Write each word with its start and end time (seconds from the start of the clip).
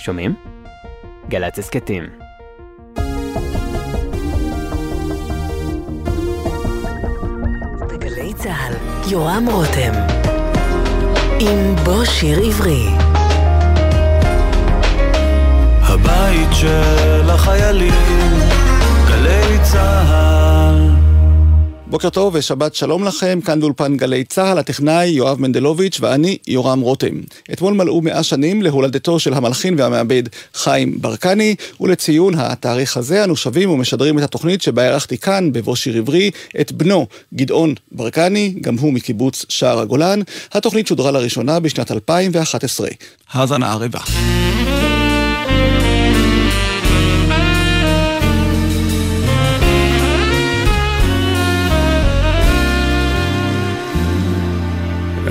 שומעים? 0.00 0.34
גל"צ 1.28 1.58
הסכתים. 1.58 2.04
בגלי 7.88 8.34
צה"ל, 8.34 8.74
יורם 9.10 9.46
רותם. 9.52 9.92
עם 11.40 11.74
בוא 11.84 12.04
שיר 12.04 12.38
עברי. 12.46 12.86
הבית 15.82 16.48
של 16.52 17.30
החיילים, 17.30 18.38
גלי 19.08 19.58
צה"ל. 19.62 20.39
בוקר 21.90 22.10
טוב 22.10 22.34
ושבת 22.34 22.74
שלום 22.74 23.04
לכם, 23.04 23.40
כאן 23.44 23.60
באולפן 23.60 23.96
גלי 23.96 24.24
צה"ל, 24.24 24.58
הטכנאי 24.58 25.06
יואב 25.06 25.40
מנדלוביץ' 25.40 25.98
ואני 26.00 26.38
יורם 26.46 26.80
רותם. 26.80 27.20
אתמול 27.52 27.74
מלאו 27.74 28.00
מאה 28.00 28.22
שנים 28.22 28.62
להולדתו 28.62 29.18
של 29.18 29.34
המלחין 29.34 29.74
והמעבד 29.78 30.22
חיים 30.54 31.00
ברקני, 31.00 31.54
ולציון 31.80 32.34
התאריך 32.38 32.96
הזה 32.96 33.24
אנו 33.24 33.36
שבים 33.36 33.70
ומשדרים 33.70 34.18
את 34.18 34.24
התוכנית 34.24 34.62
שבה 34.62 34.82
ערכתי 34.82 35.18
כאן, 35.18 35.52
בבוא 35.52 35.76
שיר 35.76 35.96
עברי, 35.96 36.30
את 36.60 36.72
בנו 36.72 37.06
גדעון 37.34 37.74
ברקני, 37.92 38.54
גם 38.60 38.78
הוא 38.78 38.92
מקיבוץ 38.92 39.46
שער 39.48 39.80
הגולן. 39.80 40.20
התוכנית 40.52 40.86
שודרה 40.86 41.10
לראשונה 41.10 41.60
בשנת 41.60 41.90
2011. 41.92 42.88
האזנה 43.32 43.72
ערבה. 43.72 44.00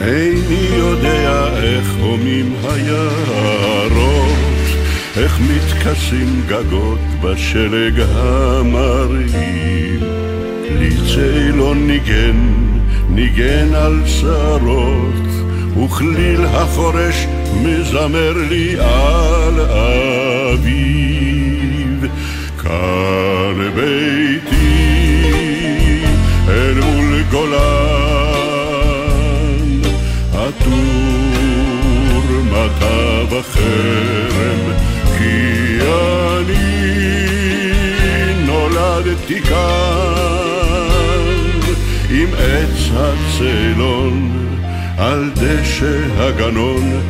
איני 0.01 0.69
יודע 0.77 1.47
איך 1.63 1.95
הומים 2.01 2.55
היערות, 2.63 4.37
איך 5.17 5.39
מתכסים 5.39 6.41
גגות 6.47 6.99
בשלג 7.21 7.99
המרהיב. 8.15 10.03
לי 10.79 10.89
צילון 11.13 11.87
ניגן, 11.87 12.37
ניגן 13.09 13.75
על 13.75 14.01
שרות, 14.05 15.29
וכליל 15.83 16.45
החורש 16.45 17.27
מזמר 17.63 18.33
לי 18.49 18.75
על 18.79 19.59
אביב. 20.51 21.19
כאן 22.63 23.71
ביתי, 23.75 24.79
אל 26.49 26.73
מול 26.73 27.23
גולן 27.31 27.98
מטה 32.59 33.35
וחרם, 33.35 34.73
כי 35.17 35.79
אני 35.81 36.71
נולדתי 38.45 39.41
כאן 39.41 39.59
עם 42.09 42.29
עץ 42.37 42.89
הצלון 42.95 44.47
על 44.97 45.29
דשא 45.35 45.97
הגנון. 46.17 47.01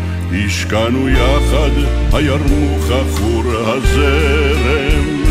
השקענו 0.45 1.09
יחד, 1.09 1.69
הירמוך 2.13 2.91
עכור 2.91 3.43
הזרם, 3.47 5.23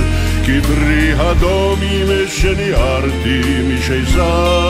כפרי 0.46 1.12
הדומים 1.12 2.06
שניערתי 2.28 3.40
משזף. 3.68 4.67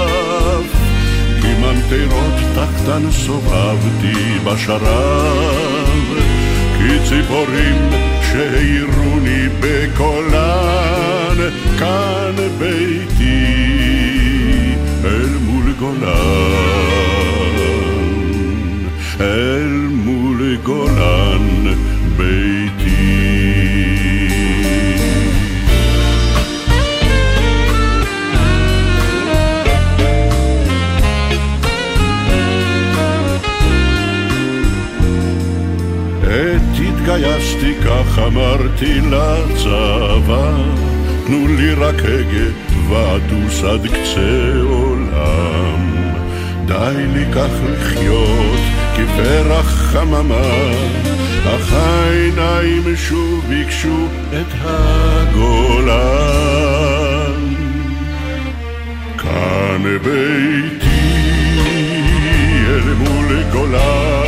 ממטרות 1.68 2.34
תחתן 2.54 3.10
סובבתי 3.10 4.38
בשרב, 4.44 6.18
כציפורים 6.78 7.90
שהעירוני 8.22 9.48
בקולן, 9.60 11.36
כאן 11.78 12.34
ביתי 12.58 13.46
אל 15.04 15.28
מול 15.46 15.72
גולן, 15.78 16.08
אל 19.20 19.88
מול 19.90 20.56
גולן 20.64 21.74
ביתי. 22.16 22.57
התגייסתי 37.68 37.88
כך 37.88 38.18
אמרתי 38.18 39.00
לצבא 39.00 40.52
תנו 41.26 41.48
לי 41.48 41.74
רק 41.74 41.94
הגה 41.94 42.50
ואטוס 42.88 43.64
עד 43.64 43.86
קצה 43.86 44.52
עולם. 44.62 46.08
די 46.66 47.06
לי 47.14 47.24
כך 47.32 47.50
לחיות 47.70 48.60
כפרח 48.96 49.66
חממה 49.66 50.70
אך 51.44 51.72
העיניים 51.72 52.96
שוב 52.96 53.44
ביקשו 53.48 54.06
את 54.32 54.54
הגולן. 54.64 55.98
כאן 59.18 59.82
ביתי 60.02 61.18
אל 62.68 62.94
מול 62.94 63.42
גולן 63.52 64.18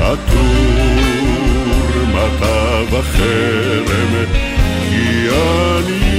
עטור 0.00 1.25
מטה 2.08 2.80
וחרם, 2.90 4.24
כי 4.88 5.28
אני 5.30 6.16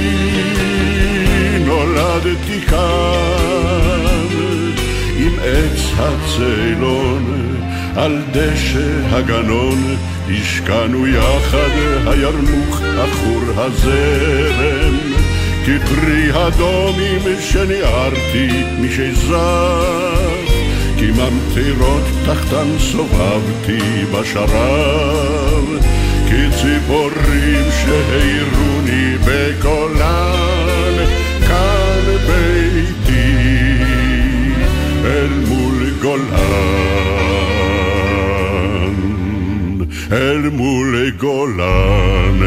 נולדתי 1.66 2.60
כאן 2.60 4.28
עם 5.18 5.32
עץ 5.42 5.92
הצילון 5.98 7.38
על 7.96 8.22
דשא 8.32 9.16
הגנון, 9.16 9.96
השקענו 10.28 11.06
יחד 11.06 11.70
הירמוך 12.06 12.82
עכור 12.82 13.42
הזרם, 13.56 14.96
כפרי 15.66 16.30
הדומים 16.32 17.22
שניערתי 17.40 18.48
משזר. 18.80 20.27
כי 20.98 21.10
ממטירות 21.10 22.02
תחתן 22.26 22.78
סובבתי 22.78 24.04
בשרב, 24.12 25.64
כציפורים 26.26 27.64
שהעירוני 27.70 29.16
בקולן, 29.24 30.94
כאן 31.48 32.04
ביתי 32.26 33.32
אל 35.04 35.28
מול 35.48 35.90
גולן, 36.02 36.38
אל 40.12 40.48
מול 40.52 41.10
גולן 41.18 42.40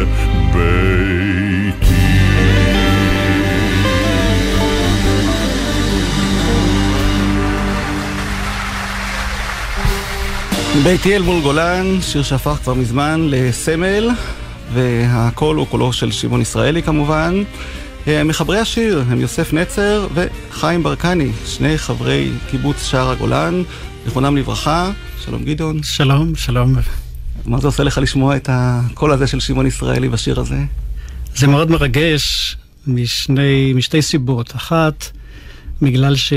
ביתי. 0.52 1.51
ביתי 10.80 11.16
אל 11.16 11.22
מול 11.22 11.42
גולן, 11.42 12.00
שיר 12.00 12.22
שהפך 12.22 12.50
כבר 12.50 12.74
מזמן 12.74 13.26
לסמל, 13.30 14.10
והקול 14.72 15.56
הוא 15.56 15.66
קולו 15.66 15.92
של 15.92 16.12
שמעון 16.12 16.40
ישראלי 16.40 16.82
כמובן. 16.82 17.42
מחברי 18.06 18.58
השיר 18.58 19.04
הם 19.08 19.20
יוסף 19.20 19.52
נצר 19.52 20.08
וחיים 20.14 20.82
ברקני, 20.82 21.30
שני 21.46 21.78
חברי 21.78 22.30
קיבוץ 22.50 22.84
שער 22.84 23.10
הגולן, 23.10 23.62
זיכרונם 24.04 24.36
לברכה. 24.36 24.90
שלום 25.24 25.44
גדעון. 25.44 25.82
שלום, 25.82 26.34
שלום. 26.34 26.74
מה 27.44 27.60
זה 27.60 27.66
עושה 27.66 27.82
לך 27.82 27.98
לשמוע 27.98 28.36
את 28.36 28.48
הקול 28.52 29.12
הזה 29.12 29.26
של 29.26 29.40
שמעון 29.40 29.66
ישראלי 29.66 30.08
בשיר 30.08 30.40
הזה? 30.40 30.58
זה 31.36 31.46
מאוד 31.46 31.70
מרגש 31.70 32.56
משני, 32.86 33.72
משתי 33.76 34.02
סיבות. 34.02 34.56
אחת, 34.56 35.10
בגלל 35.82 36.16
ש... 36.16 36.32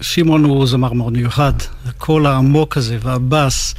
שמעון 0.00 0.44
הוא 0.44 0.66
זמר 0.66 0.92
מאוד 0.92 1.12
מיוחד, 1.12 1.52
הקול 1.86 2.26
העמוק 2.26 2.76
הזה 2.76 2.98
והבאס, 3.02 3.74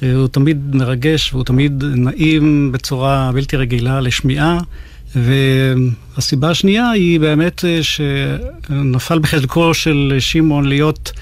הוא 0.00 0.28
תמיד 0.28 0.76
מרגש 0.76 1.32
והוא 1.32 1.44
תמיד 1.44 1.84
נעים 1.84 2.72
בצורה 2.72 3.30
בלתי 3.34 3.56
רגילה 3.56 4.00
לשמיעה. 4.00 4.58
והסיבה 5.14 6.50
השנייה 6.50 6.90
היא 6.90 7.20
באמת 7.20 7.64
שנפל 7.82 9.18
בחלקו 9.18 9.74
של 9.74 10.16
שמעון 10.18 10.64
להיות 10.68 11.12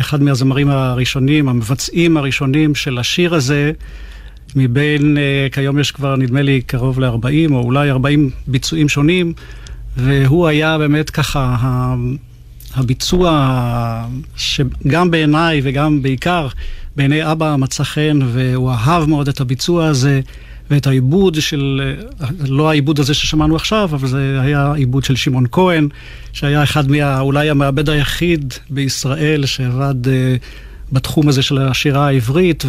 אחד 0.00 0.22
מהזמרים 0.22 0.70
הראשונים, 0.70 1.48
המבצעים 1.48 2.16
הראשונים 2.16 2.74
של 2.74 2.98
השיר 2.98 3.34
הזה, 3.34 3.72
מבין, 4.56 5.16
כיום 5.52 5.78
יש 5.78 5.90
כבר 5.90 6.16
נדמה 6.16 6.42
לי 6.42 6.60
קרוב 6.60 7.00
ל-40 7.00 7.52
או 7.52 7.62
אולי 7.62 7.90
40 7.90 8.30
ביצועים 8.46 8.88
שונים, 8.88 9.32
והוא 9.96 10.46
היה 10.46 10.78
באמת 10.78 11.10
ככה 11.10 11.56
הביצוע 12.74 14.06
שגם 14.36 15.10
בעיניי 15.10 15.60
וגם 15.64 16.02
בעיקר 16.02 16.48
בעיני 16.96 17.32
אבא 17.32 17.56
מצא 17.58 17.84
חן, 17.84 18.18
והוא 18.32 18.70
אהב 18.70 19.08
מאוד 19.08 19.28
את 19.28 19.40
הביצוע 19.40 19.86
הזה. 19.86 20.20
ואת 20.70 20.86
העיבוד 20.86 21.40
של, 21.40 21.94
לא 22.48 22.70
העיבוד 22.70 23.00
הזה 23.00 23.14
ששמענו 23.14 23.56
עכשיו, 23.56 23.90
אבל 23.92 24.08
זה 24.08 24.38
היה 24.40 24.72
עיבוד 24.74 25.04
של 25.04 25.16
שמעון 25.16 25.46
כהן, 25.52 25.88
שהיה 26.32 26.62
אחד 26.62 26.90
מה... 26.90 27.20
אולי 27.20 27.50
המעבד 27.50 27.90
היחיד 27.90 28.54
בישראל 28.70 29.46
שעבד 29.46 30.06
uh, 30.06 30.08
בתחום 30.92 31.28
הזה 31.28 31.42
של 31.42 31.58
השירה 31.58 32.06
העברית, 32.06 32.64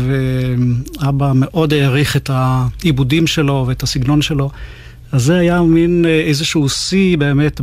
ואבא 1.01 1.31
מאוד 1.35 1.73
העריך 1.73 2.17
את 2.17 2.29
העיבודים 2.33 3.27
שלו 3.27 3.65
ואת 3.67 3.83
הסגנון 3.83 4.21
שלו. 4.21 4.49
אז 5.11 5.23
זה 5.23 5.37
היה 5.37 5.61
מין 5.61 6.05
אה, 6.05 6.19
איזשהו 6.19 6.69
שיא 6.69 7.17
באמת, 7.17 7.61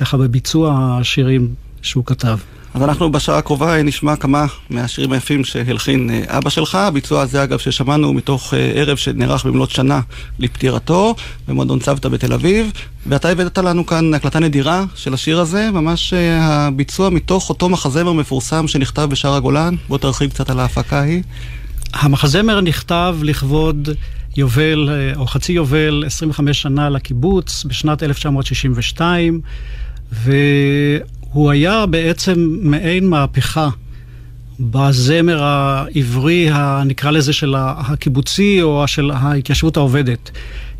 ככה 0.00 0.16
בביצוע 0.16 0.98
השירים 1.00 1.54
שהוא 1.82 2.04
כתב. 2.06 2.38
אז 2.74 2.82
אנחנו 2.82 3.12
בשעה 3.12 3.38
הקרובה 3.38 3.82
נשמע 3.82 4.16
כמה 4.16 4.46
מהשירים 4.70 5.12
היפים 5.12 5.44
שהלחין 5.44 6.10
אה, 6.10 6.38
אבא 6.38 6.50
שלך. 6.50 6.74
הביצוע 6.74 7.22
הזה, 7.22 7.42
אגב, 7.42 7.58
ששמענו 7.58 8.12
מתוך 8.12 8.54
אה, 8.54 8.72
ערב 8.74 8.96
שנערך 8.96 9.46
במלאת 9.46 9.70
שנה 9.70 10.00
לפטירתו, 10.38 11.14
במועדון 11.48 11.78
צוותא 11.78 12.08
בתל 12.08 12.32
אביב. 12.32 12.72
ואתה 13.06 13.28
הבאת 13.28 13.58
לנו 13.58 13.86
כאן 13.86 14.14
הקלטה 14.14 14.38
נדירה 14.38 14.84
של 14.94 15.14
השיר 15.14 15.40
הזה, 15.40 15.70
ממש 15.70 16.12
הביצוע 16.40 17.10
מתוך 17.10 17.48
אותו 17.48 17.68
מחזמר 17.68 18.12
מפורסם 18.12 18.68
שנכתב 18.68 19.08
בשער 19.10 19.34
הגולן. 19.34 19.74
בוא 19.88 19.98
תרחיב 19.98 20.30
קצת 20.30 20.50
על 20.50 20.60
ההפקה 20.60 21.00
ההיא. 21.00 21.22
המחזמר 21.92 22.60
נכתב 22.60 23.16
לכבוד 23.22 23.88
יובל, 24.36 24.88
אה, 24.90 25.12
או 25.16 25.26
חצי 25.26 25.52
יובל, 25.52 26.04
25 26.06 26.62
שנה 26.62 26.90
לקיבוץ, 26.90 27.64
בשנת 27.64 28.02
1962, 28.02 29.40
והוא 30.12 31.50
היה 31.50 31.86
בעצם 31.86 32.56
מעין 32.62 33.08
מהפכה 33.08 33.68
בזמר 34.60 35.42
העברי, 35.42 36.48
נקרא 36.86 37.10
לזה, 37.10 37.32
של 37.32 37.54
הקיבוצי, 37.58 38.62
או 38.62 38.88
של 38.88 39.10
ההתיישבות 39.10 39.76
העובדת. 39.76 40.30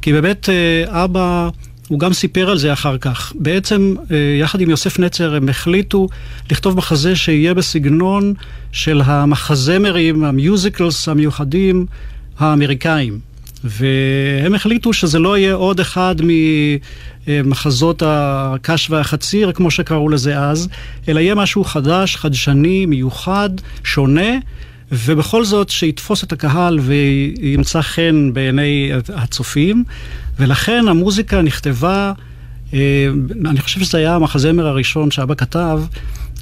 כי 0.02 0.12
באמת 0.12 0.48
אה, 0.48 1.04
אבא... 1.04 1.48
הוא 1.88 1.98
גם 1.98 2.12
סיפר 2.12 2.50
על 2.50 2.58
זה 2.58 2.72
אחר 2.72 2.98
כך. 2.98 3.32
בעצם, 3.34 3.94
אה, 4.10 4.16
יחד 4.40 4.60
עם 4.60 4.70
יוסף 4.70 4.98
נצר, 4.98 5.34
הם 5.34 5.48
החליטו 5.48 6.08
לכתוב 6.50 6.76
מחזה 6.76 7.16
שיהיה 7.16 7.54
בסגנון 7.54 8.34
של 8.72 9.02
המחזמרים, 9.04 10.24
המיוזיקלס 10.24 11.08
המיוחדים 11.08 11.86
האמריקאים. 12.38 13.18
והם 13.64 14.54
החליטו 14.54 14.92
שזה 14.92 15.18
לא 15.18 15.38
יהיה 15.38 15.54
עוד 15.54 15.80
אחד 15.80 16.14
ממחזות 17.28 18.02
הקש 18.06 18.90
והחציר, 18.90 19.52
כמו 19.52 19.70
שקראו 19.70 20.08
לזה 20.08 20.38
אז, 20.38 20.68
אלא 21.08 21.20
יהיה 21.20 21.34
משהו 21.34 21.64
חדש, 21.64 22.16
חדשני, 22.16 22.86
מיוחד, 22.86 23.50
שונה. 23.84 24.30
ובכל 24.92 25.44
זאת 25.44 25.68
שיתפוס 25.68 26.24
את 26.24 26.32
הקהל 26.32 26.78
וימצא 26.78 27.82
חן 27.82 28.30
בעיני 28.32 28.90
הצופים, 29.14 29.84
ולכן 30.38 30.88
המוזיקה 30.88 31.42
נכתבה, 31.42 32.12
אה, 32.74 32.78
אני 33.44 33.60
חושב 33.60 33.80
שזה 33.80 33.98
היה 33.98 34.14
המחזמר 34.14 34.66
הראשון 34.66 35.10
שאבא 35.10 35.34
כתב, 35.34 35.80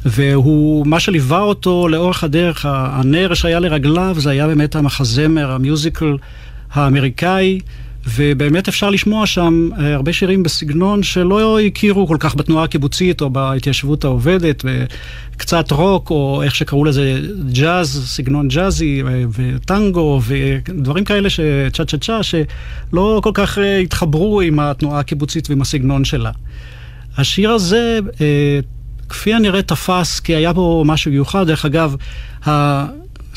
והוא, 0.05 0.87
מה 0.87 1.01
שליווה 1.01 1.41
אותו 1.41 1.89
לאורך 1.89 2.25
הדרך, 2.25 2.67
הנר 2.69 3.35
שהיה 3.35 3.61
לרגליו, 3.61 4.17
זה 4.19 4.31
היה 4.31 4.47
באמת 4.47 4.77
המחזמר, 4.77 5.51
המיוזיקל 5.51 6.17
האמריקאי. 6.73 7.61
ובאמת 8.07 8.69
אפשר 8.69 8.91
לשמוע 8.91 9.27
שם 9.27 9.69
אה, 9.79 9.95
הרבה 9.95 10.13
שירים 10.13 10.43
בסגנון 10.43 11.03
שלא 11.03 11.61
הכירו 11.61 12.07
כל 12.07 12.17
כך 12.21 12.37
בתנועה 12.37 12.65
הקיבוצית 12.65 13.21
או 13.21 13.31
בהתיישבות 13.31 14.05
העובדת, 14.05 14.65
וקצת 14.65 15.71
רוק, 15.71 16.11
או 16.11 16.43
איך 16.43 16.55
שקראו 16.55 16.85
לזה 16.85 17.21
ג'אז, 17.53 18.03
סגנון 18.07 18.49
ג'אזי, 18.49 19.03
אה, 19.03 19.25
וטנגו, 19.33 20.21
ודברים 20.27 21.05
כאלה, 21.05 21.29
צ'ה 21.73 21.85
צ'ה 21.85 21.99
צ'ה, 21.99 22.23
שלא 22.23 23.21
כל 23.23 23.31
כך 23.35 23.59
אה, 23.59 23.79
התחברו 23.79 24.41
עם 24.41 24.61
התנועה 24.61 25.01
הקיבוצית 25.01 25.51
ועם 25.51 25.63
הסגנון 25.63 26.05
שלה. 26.05 26.31
השיר 27.17 27.51
הזה, 27.51 27.99
כפי 29.09 29.35
הנראה 29.35 29.63
תפס, 29.63 30.21
כי 30.21 30.35
היה 30.35 30.53
בו 30.53 30.85
משהו 30.87 31.11
מיוחד. 31.11 31.47
דרך 31.47 31.65
אגב, 31.65 31.97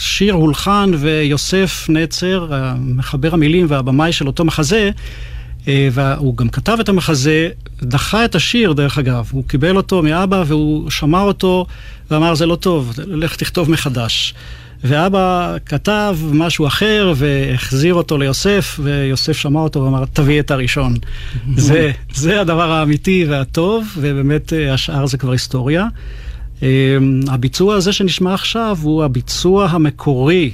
שיר 0.01 0.33
הולחן 0.33 0.92
ויוסף 1.00 1.86
נצר, 1.89 2.48
מחבר 2.80 3.33
המילים 3.33 3.65
והבמאי 3.69 4.12
של 4.12 4.27
אותו 4.27 4.45
מחזה, 4.45 4.92
אה, 5.68 5.89
והוא 5.92 6.38
גם 6.38 6.50
כתב 6.50 6.77
את 6.81 6.89
המחזה, 6.89 7.50
דחה 7.81 8.25
את 8.25 8.36
השיר 8.36 8.74
דרך 8.74 8.98
אגב, 8.98 9.30
הוא 9.31 9.44
קיבל 9.48 9.77
אותו 9.77 10.03
מאבא 10.03 10.44
והוא 10.48 10.89
שמע 10.89 11.21
אותו 11.21 11.65
ואמר 12.12 12.36
זה 12.36 12.45
לא 12.45 12.56
טוב, 12.56 12.94
לך 13.07 13.36
תכתוב 13.36 13.71
מחדש. 13.71 14.33
ואבא 14.83 15.56
כתב 15.65 16.18
משהו 16.31 16.68
אחר 16.68 17.13
והחזיר 17.15 17.94
אותו 17.94 18.18
ליוסף, 18.18 18.80
ויוסף 18.83 19.38
שמע 19.38 19.59
אותו 19.59 19.81
ואמר, 19.81 20.06
תביא 20.13 20.39
את 20.39 20.51
הראשון. 20.51 20.95
זה, 21.56 21.92
זה 22.13 22.42
הדבר 22.42 22.71
האמיתי 22.71 23.25
והטוב, 23.30 23.88
ובאמת 23.97 24.54
אה, 24.54 24.74
השאר 24.74 25.06
זה 25.06 25.18
כבר 25.18 25.31
היסטוריה. 25.31 25.88
אמ, 26.61 26.67
הביצוע 27.27 27.75
הזה 27.75 27.93
שנשמע 27.93 28.33
עכשיו 28.33 28.77
הוא 28.81 29.03
הביצוע 29.03 29.65
המקורי 29.65 30.51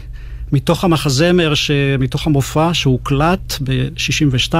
מתוך 0.51 0.83
המחזמר, 0.83 1.53
מתוך 1.99 2.27
המופע 2.27 2.73
שהוקלט 2.73 3.53
ב-62. 3.63 4.53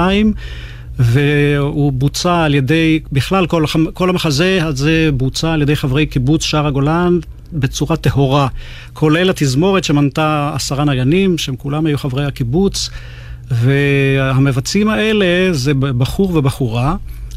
והוא 0.98 1.92
בוצע 1.92 2.44
על 2.44 2.54
ידי, 2.54 3.00
בכלל 3.12 3.46
כל, 3.46 3.64
כל 3.92 4.10
המחזה 4.10 4.58
הזה 4.62 5.10
בוצע 5.14 5.52
על 5.52 5.62
ידי 5.62 5.76
חברי 5.76 6.06
קיבוץ 6.06 6.44
שער 6.44 6.66
הגולן 6.66 7.18
בצורה 7.52 7.96
טהורה, 7.96 8.48
כולל 8.92 9.30
התזמורת 9.30 9.84
שמנתה 9.84 10.52
עשרה 10.54 10.84
ניינים, 10.84 11.38
שהם 11.38 11.56
כולם 11.56 11.86
היו 11.86 11.98
חברי 11.98 12.24
הקיבוץ, 12.24 12.90
והמבצעים 13.50 14.88
האלה 14.88 15.52
זה 15.52 15.74
בחור 15.74 16.36
ובחורה. 16.36 16.96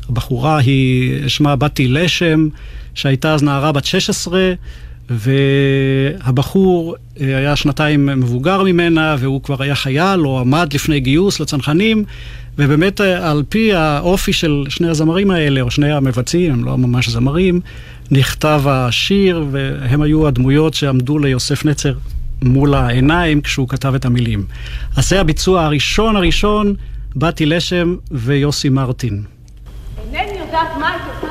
הבחורה 0.09 0.57
היא, 0.57 1.27
שמה 1.27 1.55
בתי 1.55 1.87
לשם, 1.87 2.47
שהייתה 2.95 3.33
אז 3.33 3.43
נערה 3.43 3.71
בת 3.71 3.85
16, 3.85 4.53
והבחור 5.09 6.95
אה, 7.21 7.37
היה 7.37 7.55
שנתיים 7.55 8.05
מבוגר 8.05 8.63
ממנה, 8.63 9.15
והוא 9.19 9.43
כבר 9.43 9.63
היה 9.63 9.75
חייל 9.75 10.25
או 10.25 10.39
עמד 10.39 10.73
לפני 10.73 10.99
גיוס 10.99 11.39
לצנחנים, 11.39 12.03
ובאמת 12.57 13.01
אה, 13.01 13.31
על 13.31 13.43
פי 13.49 13.73
האופי 13.73 14.33
של 14.33 14.63
שני 14.69 14.89
הזמרים 14.89 15.31
האלה, 15.31 15.61
או 15.61 15.71
שני 15.71 15.91
המבצעים, 15.91 16.53
הם 16.53 16.65
לא 16.65 16.77
ממש 16.77 17.09
זמרים, 17.09 17.61
נכתב 18.11 18.61
השיר, 18.65 19.45
והם 19.51 20.01
היו 20.01 20.27
הדמויות 20.27 20.73
שעמדו 20.73 21.19
ליוסף 21.19 21.65
נצר 21.65 21.93
מול 22.41 22.73
העיניים 22.73 23.41
כשהוא 23.41 23.69
כתב 23.69 23.95
את 23.95 24.05
המילים. 24.05 24.45
אז 24.95 25.09
זה 25.09 25.21
הביצוע 25.21 25.63
הראשון 25.63 26.15
הראשון, 26.15 26.75
באתי 27.15 27.45
לשם 27.45 27.95
ויוסי 28.11 28.69
מרטין. 28.69 29.23
אינני 30.13 30.39
יודעת 30.39 30.77
מה 30.79 30.89
הייתי 30.89 31.05
עושה 31.15 31.30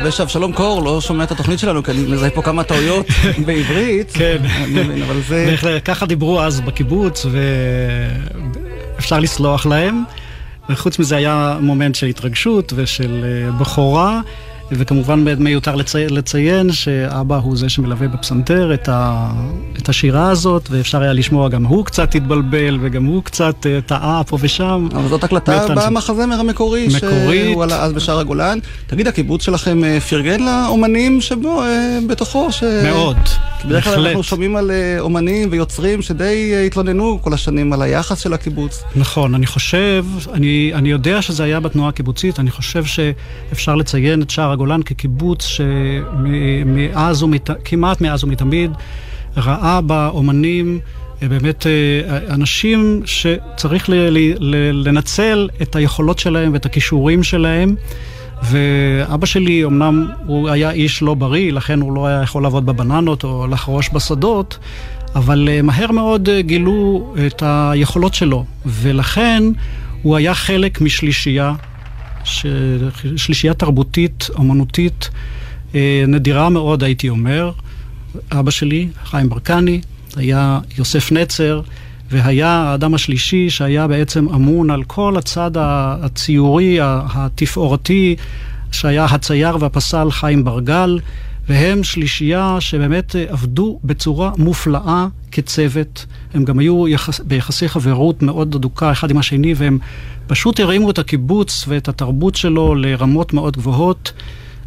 מקווה 0.00 0.12
שאבשלום 0.12 0.52
קור 0.52 0.82
לא 0.82 1.00
שומע 1.00 1.24
את 1.24 1.30
התוכנית 1.30 1.58
שלנו, 1.58 1.82
כי 1.82 1.90
אני 1.90 2.02
מזהה 2.02 2.30
פה 2.30 2.42
כמה 2.42 2.64
טעויות 2.64 3.06
בעברית. 3.46 4.10
כן. 4.14 4.36
מבין, 4.68 5.02
אבל 5.02 5.20
זה... 5.28 5.46
בהחלט, 5.50 5.82
ככה 5.84 6.06
דיברו 6.06 6.40
אז 6.40 6.60
בקיבוץ, 6.60 7.26
ואפשר 8.96 9.20
לסלוח 9.20 9.66
להם. 9.66 10.04
וחוץ 10.70 10.98
מזה 10.98 11.16
היה 11.16 11.58
מומנט 11.60 11.94
של 11.94 12.06
התרגשות 12.06 12.72
ושל 12.76 13.24
אה, 13.24 13.52
בכורה. 13.52 14.20
וכמובן 14.72 15.24
מיותר 15.38 15.74
לצי... 15.74 16.06
לציין 16.08 16.72
שאבא 16.72 17.36
הוא 17.36 17.56
זה 17.56 17.68
שמלווה 17.68 18.08
בפסנתר 18.08 18.74
את, 18.74 18.88
ה... 18.88 19.30
את 19.78 19.88
השירה 19.88 20.30
הזאת, 20.30 20.68
ואפשר 20.70 21.02
היה 21.02 21.12
לשמוע 21.12 21.48
גם 21.48 21.64
הוא 21.64 21.84
קצת 21.84 22.14
התבלבל, 22.14 22.78
וגם 22.80 23.04
הוא 23.04 23.24
קצת 23.24 23.54
uh, 23.66 23.88
טעה 23.88 24.22
פה 24.26 24.38
ושם. 24.40 24.88
אבל 24.94 25.08
זאת 25.08 25.24
הקלטה 25.24 25.66
במחזמר 25.74 26.40
המקורי, 26.40 26.88
מקורית. 26.96 27.50
שהוא 27.50 27.62
עלה 27.62 27.82
אז 27.82 27.92
בשער 27.92 28.18
הגולן. 28.18 28.58
תגיד, 28.86 29.08
הקיבוץ 29.08 29.42
שלכם 29.42 29.80
uh, 29.82 30.00
פרגן 30.00 30.40
לאומנים 30.40 31.20
שבו, 31.20 31.62
uh, 31.62 31.66
בתוכו? 32.08 32.52
ש... 32.52 32.64
מאוד, 32.84 33.16
בהחלט. 33.16 33.64
בדרך 33.64 33.84
כלל 33.84 34.06
אנחנו 34.06 34.22
שומעים 34.22 34.56
על 34.56 34.70
אומנים 34.98 35.48
ויוצרים 35.50 36.02
שדי 36.02 36.66
התלוננו 36.66 37.18
כל 37.22 37.34
השנים 37.34 37.72
על 37.72 37.82
היחס 37.82 38.20
של 38.20 38.34
הקיבוץ. 38.34 38.82
נכון, 38.96 39.34
אני 39.34 39.46
חושב, 39.46 40.04
אני, 40.32 40.70
אני 40.74 40.90
יודע 40.90 41.22
שזה 41.22 41.44
היה 41.44 41.60
בתנועה 41.60 41.88
הקיבוצית, 41.88 42.40
אני 42.40 42.50
חושב 42.50 42.84
שאפשר 42.84 43.74
לציין 43.74 44.22
את 44.22 44.30
שער 44.30 44.52
הגולן 44.60 44.82
כקיבוץ 44.82 45.44
שמאז 45.44 47.22
ומת... 47.22 47.50
כמעט 47.64 48.00
מאז 48.00 48.24
ומתמיד 48.24 48.70
ראה 49.36 49.80
באומנים 49.80 50.78
אה, 51.22 51.28
באמת 51.28 51.66
אה, 51.66 52.34
אנשים 52.34 53.02
שצריך 53.04 53.90
ל... 53.90 53.94
ל... 54.38 54.88
לנצל 54.88 55.48
את 55.62 55.76
היכולות 55.76 56.18
שלהם 56.18 56.52
ואת 56.52 56.66
הכישורים 56.66 57.22
שלהם. 57.22 57.74
ואבא 58.42 59.26
שלי, 59.26 59.64
אמנם 59.64 60.06
הוא 60.26 60.48
היה 60.48 60.70
איש 60.70 61.02
לא 61.02 61.14
בריא, 61.14 61.52
לכן 61.52 61.80
הוא 61.80 61.94
לא 61.94 62.06
היה 62.06 62.22
יכול 62.22 62.42
לעבוד 62.42 62.66
בבננות 62.66 63.24
או 63.24 63.46
לחרוש 63.46 63.90
בשדות, 63.92 64.58
אבל 65.14 65.48
אה, 65.50 65.62
מהר 65.62 65.92
מאוד 65.92 66.28
גילו 66.40 67.14
את 67.26 67.42
היכולות 67.46 68.14
שלו, 68.14 68.44
ולכן 68.66 69.42
הוא 70.02 70.16
היה 70.16 70.34
חלק 70.34 70.80
משלישייה 70.80 71.52
שלישייה 72.24 73.54
תרבותית, 73.54 74.28
אמנותית, 74.38 75.10
אה, 75.74 76.04
נדירה 76.08 76.48
מאוד, 76.48 76.84
הייתי 76.84 77.08
אומר. 77.08 77.52
אבא 78.32 78.50
שלי, 78.50 78.88
חיים 79.04 79.28
ברקני, 79.28 79.80
היה 80.16 80.60
יוסף 80.78 81.12
נצר, 81.12 81.60
והיה 82.10 82.48
האדם 82.48 82.94
השלישי 82.94 83.50
שהיה 83.50 83.86
בעצם 83.86 84.28
אמון 84.28 84.70
על 84.70 84.84
כל 84.84 85.16
הצד 85.16 85.50
הציורי, 85.54 86.78
התפאורתי, 86.82 88.16
שהיה 88.72 89.04
הצייר 89.04 89.56
והפסל 89.60 90.10
חיים 90.10 90.44
ברגל, 90.44 90.98
והם 91.48 91.84
שלישייה 91.84 92.56
שבאמת 92.60 93.16
עבדו 93.28 93.78
בצורה 93.84 94.30
מופלאה 94.38 95.06
כצוות. 95.32 96.06
הם 96.34 96.44
גם 96.44 96.58
היו 96.58 96.88
יחס, 96.88 97.20
ביחסי 97.20 97.68
חברות 97.68 98.22
מאוד 98.22 98.54
אדוקה 98.54 98.92
אחד 98.92 99.10
עם 99.10 99.18
השני, 99.18 99.54
והם 99.56 99.78
פשוט 100.26 100.60
הרימו 100.60 100.90
את 100.90 100.98
הקיבוץ 100.98 101.64
ואת 101.68 101.88
התרבות 101.88 102.36
שלו 102.36 102.74
לרמות 102.74 103.32
מאוד 103.32 103.56
גבוהות. 103.56 104.12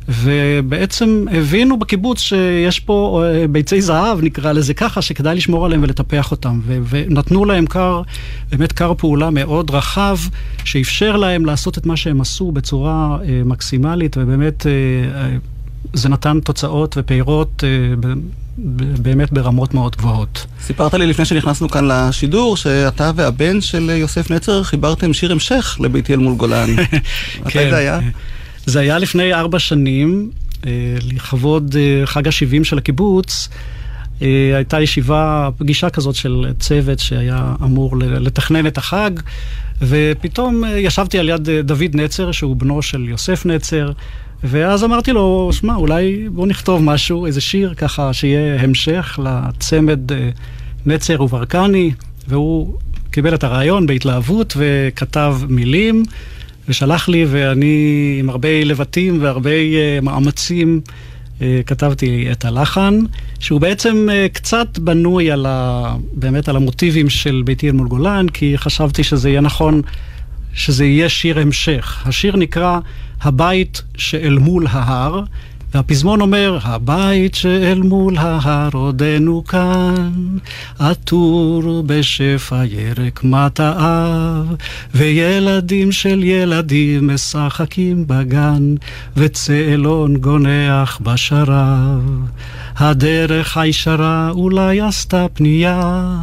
ובעצם 0.07 1.25
הבינו 1.31 1.79
בקיבוץ 1.79 2.19
שיש 2.19 2.79
פה 2.79 3.23
אה, 3.25 3.47
ביצי 3.47 3.81
זהב, 3.81 4.21
נקרא 4.21 4.51
לזה 4.51 4.73
ככה, 4.73 5.01
שכדאי 5.01 5.35
לשמור 5.35 5.65
עליהם 5.65 5.83
ולטפח 5.83 6.31
אותם. 6.31 6.59
ו- 6.63 6.77
ונתנו 6.89 7.45
להם 7.45 7.65
כר, 7.65 8.01
באמת 8.51 8.71
כר 8.71 8.93
פעולה 8.97 9.29
מאוד 9.29 9.71
רחב, 9.71 10.17
שאפשר 10.63 11.17
להם 11.17 11.45
לעשות 11.45 11.77
את 11.77 11.85
מה 11.85 11.97
שהם 11.97 12.21
עשו 12.21 12.51
בצורה 12.51 13.17
אה, 13.21 13.41
מקסימלית, 13.45 14.17
ובאמת 14.17 14.67
אה, 14.67 14.71
אה, 15.21 15.37
זה 15.93 16.09
נתן 16.09 16.39
תוצאות 16.39 16.95
ופירות 16.99 17.63
אה, 17.63 18.11
באמת 19.01 19.31
ברמות 19.31 19.73
מאוד 19.73 19.95
גבוהות. 19.95 20.45
סיפרת 20.61 20.93
לי 20.93 21.07
לפני 21.07 21.25
שנכנסנו 21.25 21.69
כאן 21.69 21.87
לשידור, 21.87 22.57
שאתה 22.57 23.11
והבן 23.15 23.61
של 23.61 23.89
יוסף 23.89 24.31
נצר 24.31 24.63
חיברתם 24.63 25.13
שיר 25.13 25.31
המשך 25.31 25.77
לביתי 25.79 26.13
אל 26.13 26.19
מול 26.19 26.35
גולן. 26.35 26.69
מתי 26.75 27.51
כן. 27.51 27.69
זה 27.69 27.77
היה? 27.77 27.99
זה 28.65 28.79
היה 28.79 28.97
לפני 28.97 29.33
ארבע 29.33 29.59
שנים, 29.59 30.29
אה, 30.65 30.71
לכבוד 31.13 31.75
אה, 31.79 32.05
חג 32.05 32.27
ה-70 32.27 32.63
של 32.63 32.77
הקיבוץ. 32.77 33.49
הייתה 34.55 34.81
ישיבה, 34.81 35.49
פגישה 35.57 35.89
כזאת 35.89 36.15
של 36.15 36.45
צוות 36.59 36.99
שהיה 36.99 37.53
אמור 37.63 37.97
לתכנן 37.97 38.67
את 38.67 38.77
החג, 38.77 39.11
ופתאום 39.81 40.63
ישבתי 40.77 41.19
על 41.19 41.29
יד 41.29 41.49
דוד 41.49 41.89
נצר, 41.93 42.31
שהוא 42.31 42.55
בנו 42.55 42.81
של 42.81 43.09
יוסף 43.09 43.45
נצר, 43.45 43.91
ואז 44.43 44.83
אמרתי 44.83 45.11
לו, 45.11 45.49
שמע, 45.51 45.75
אולי 45.75 46.29
בוא 46.29 46.47
נכתוב 46.47 46.83
משהו, 46.83 47.25
איזה 47.25 47.41
שיר 47.41 47.73
ככה 47.73 48.13
שיהיה 48.13 48.61
המשך 48.61 49.19
לצמד 49.23 50.11
אה, 50.11 50.29
נצר 50.85 51.21
וברקני, 51.21 51.91
והוא 52.27 52.77
קיבל 53.11 53.35
את 53.35 53.43
הרעיון 53.43 53.87
בהתלהבות 53.87 54.53
וכתב 54.57 55.37
מילים, 55.49 56.03
ושלח 56.67 57.09
לי, 57.09 57.25
ואני 57.27 58.17
עם 58.19 58.29
הרבה 58.29 58.63
לבטים 58.63 59.17
והרבה 59.21 59.49
uh, 59.49 60.05
מאמצים 60.05 60.81
uh, 60.85 61.41
כתבתי 61.65 62.27
את 62.31 62.45
הלחן, 62.45 62.99
שהוא 63.39 63.61
בעצם 63.61 64.07
קצת 64.33 64.79
בנוי 64.79 65.31
על 65.31 65.45
ה, 65.45 65.95
באמת 66.13 66.49
על 66.49 66.55
המוטיבים 66.55 67.09
של 67.09 67.41
ביתי 67.45 67.67
אל 67.67 67.75
מול 67.75 67.87
גולן, 67.87 68.29
כי 68.29 68.57
חשבתי 68.57 69.03
שזה 69.03 69.29
יהיה 69.29 69.41
נכון 69.41 69.81
שזה 70.53 70.85
יהיה 70.85 71.09
שיר 71.09 71.39
המשך. 71.39 72.03
השיר 72.05 72.35
נקרא 72.35 72.79
הבית 73.23 73.81
שאל 73.97 74.37
מול 74.39 74.67
ההר, 74.69 75.23
והפזמון 75.73 76.21
אומר, 76.21 76.59
הבית 76.63 77.35
שאל 77.35 77.81
מול 77.81 78.17
ההר 78.17 78.69
עודנו 78.73 79.43
כאן, 79.43 80.11
עטור 80.79 81.83
בשפע 81.85 82.65
ירק 82.65 83.23
מטעיו, 83.23 84.45
וילדים 84.95 85.91
של 85.91 86.23
ילדים 86.23 87.13
משחקים 87.13 88.07
בגן, 88.07 88.75
וצאלון 89.17 90.17
גונח 90.17 90.99
בשרב. 91.03 92.01
הדרך 92.77 93.57
הישרה 93.57 94.29
אולי 94.29 94.81
עשתה 94.81 95.25
פנייה, 95.33 96.17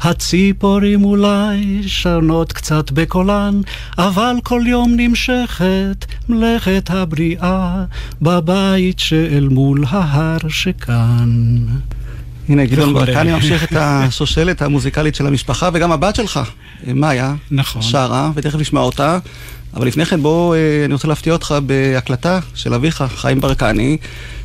הציפורים 0.00 1.04
אולי 1.04 1.82
שונות 1.86 2.52
קצת 2.52 2.90
בקולן, 2.90 3.60
אבל 3.98 4.34
כל 4.42 4.62
יום 4.66 4.94
נמשכת 4.96 6.06
מלאכת 6.28 6.90
הבריאה 6.90 7.84
בבית 8.22 8.98
שאל 8.98 9.48
מול 9.50 9.84
ההר 9.88 10.38
שכאן. 10.48 11.56
הנה, 12.48 12.64
גדעון 12.64 12.94
ברקני 12.94 13.32
ממשיך 13.32 13.64
את 13.64 13.76
השושלת 13.76 14.62
המוזיקלית 14.62 15.14
של 15.14 15.26
המשפחה, 15.26 15.70
וגם 15.72 15.92
הבת 15.92 16.14
שלך, 16.14 16.40
מאיה, 16.86 17.34
נכון. 17.50 17.82
שרה, 17.82 18.30
ותכף 18.34 18.58
נשמע 18.58 18.80
אותה. 18.80 19.18
אבל 19.76 19.86
לפני 19.86 20.06
כן, 20.06 20.22
בוא, 20.22 20.56
אה, 20.56 20.82
אני 20.84 20.92
רוצה 20.92 21.08
להפתיע 21.08 21.32
אותך 21.32 21.54
בהקלטה 21.66 22.38
של 22.54 22.74
אביך, 22.74 23.04
חיים 23.08 23.40
ברקני, 23.40 23.96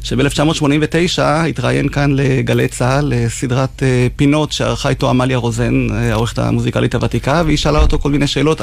שב-1989 0.04 1.22
התראיין 1.50 1.90
כאן 1.90 2.12
לגלי 2.16 2.68
צה"ל, 2.68 3.06
לסדרת 3.16 3.84
אה, 3.84 4.08
פינות 4.16 4.52
שערכה 4.52 4.90
איתו 4.90 5.10
עמליה 5.10 5.38
רוזן, 5.38 5.88
אה, 5.92 6.12
העורכת 6.12 6.40
המוזיקלית 6.40 6.96
הוותיקה, 6.96 7.42
והיא 7.46 7.58
שאלה 7.58 7.80
אותו 7.80 8.00
כל 8.00 8.10
מיני 8.10 8.28
שאלות 8.28 8.62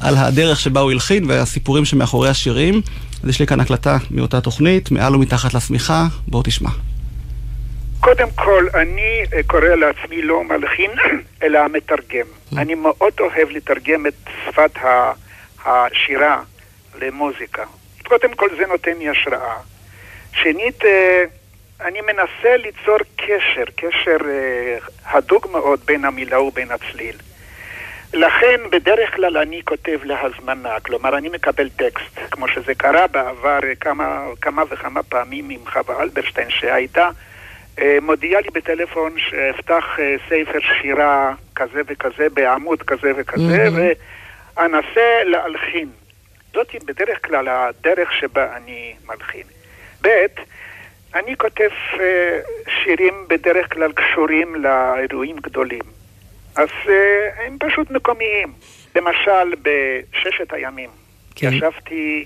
על 0.00 0.14
הדרך 0.16 0.60
שבה 0.60 0.80
הוא 0.80 0.90
הלחין 0.90 1.30
והסיפורים 1.30 1.84
שמאחורי 1.84 2.28
השירים. 2.28 2.80
אז 3.22 3.28
יש 3.28 3.40
לי 3.40 3.46
כאן 3.46 3.60
הקלטה 3.60 3.96
מאותה 4.10 4.40
תוכנית, 4.40 4.90
מעל 4.90 5.16
ומתחת 5.16 5.54
לשמיכה, 5.54 6.06
בואו 6.28 6.42
תשמע. 6.42 6.70
קודם 8.00 8.28
כל, 8.34 8.66
אני 8.74 9.42
קורא 9.46 9.64
לעצמי 9.64 10.22
לא 10.22 10.42
מלחין, 10.44 10.90
אלא 11.42 11.60
מתרגם. 11.72 12.26
אני 12.56 12.74
מאוד 12.74 13.12
אוהב 13.20 13.50
לתרגם 13.50 14.06
את 14.06 14.14
שפת 14.46 14.76
ה... 14.76 15.12
השירה 15.64 16.42
למוזיקה. 17.00 17.64
קודם 18.02 18.34
כל 18.34 18.48
זה 18.56 18.66
נותן 18.66 18.98
לי 18.98 19.08
השראה. 19.08 19.56
שנית, 20.32 20.84
אה, 20.84 21.24
אני 21.80 22.00
מנסה 22.00 22.56
ליצור 22.56 22.98
קשר, 23.16 23.64
קשר 23.76 24.16
אה, 24.28 24.78
הדוק 25.04 25.50
מאוד 25.50 25.80
בין 25.86 26.04
המילה 26.04 26.40
ובין 26.40 26.70
הצליל. 26.70 27.16
לכן 28.12 28.60
בדרך 28.70 29.14
כלל 29.14 29.36
אני 29.36 29.62
כותב 29.64 29.98
להזמנה, 30.04 30.80
כלומר 30.80 31.18
אני 31.18 31.28
מקבל 31.28 31.68
טקסט, 31.68 32.18
כמו 32.30 32.48
שזה 32.48 32.74
קרה 32.74 33.06
בעבר 33.06 33.58
כמה, 33.80 34.24
כמה 34.40 34.62
וכמה 34.70 35.02
פעמים 35.02 35.50
עם 35.50 35.60
חווה 35.66 36.02
אלברשטיין 36.02 36.50
שהייתה 36.50 37.10
אה, 37.78 37.98
מודיעה 38.02 38.40
לי 38.40 38.48
בטלפון 38.52 39.12
שאפתח 39.18 39.84
ספר 40.28 40.58
שירה 40.82 41.34
כזה 41.56 41.80
וכזה 41.86 42.26
בעמוד 42.34 42.82
כזה 42.82 43.12
וכזה, 43.16 43.68
mm-hmm. 43.68 44.13
אנסה 44.58 45.24
להלחין. 45.24 45.88
זאת 46.54 46.68
בדרך 46.84 47.26
כלל 47.26 47.48
הדרך 47.48 48.12
שבה 48.12 48.56
אני 48.56 48.94
מלחין. 49.06 49.46
ב', 50.02 50.26
אני 51.14 51.36
כותב 51.36 51.70
uh, 51.92 51.98
שירים 52.70 53.14
בדרך 53.28 53.72
כלל 53.72 53.92
קשורים 53.92 54.54
לאירועים 54.54 55.36
גדולים. 55.36 55.82
אז 56.56 56.68
uh, 56.84 56.90
הם 57.40 57.56
פשוט 57.60 57.90
מקומיים. 57.90 58.52
למשל, 58.96 59.54
בששת 59.62 60.52
הימים 60.52 60.90
כן. 61.34 61.52
ישבתי 61.52 62.24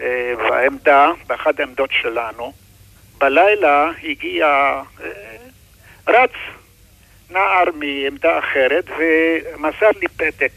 אה, 0.00 0.32
בעמדה, 0.36 1.10
באחת 1.26 1.60
העמדות 1.60 1.90
שלנו. 1.92 2.52
בלילה 3.18 3.90
הגיע 4.02 4.46
אה, 4.46 4.82
רץ 6.08 6.30
נער 7.30 7.64
מעמדה 7.74 8.38
אחרת 8.38 8.84
ומסר 8.98 9.90
לי 10.00 10.08
פתק 10.08 10.52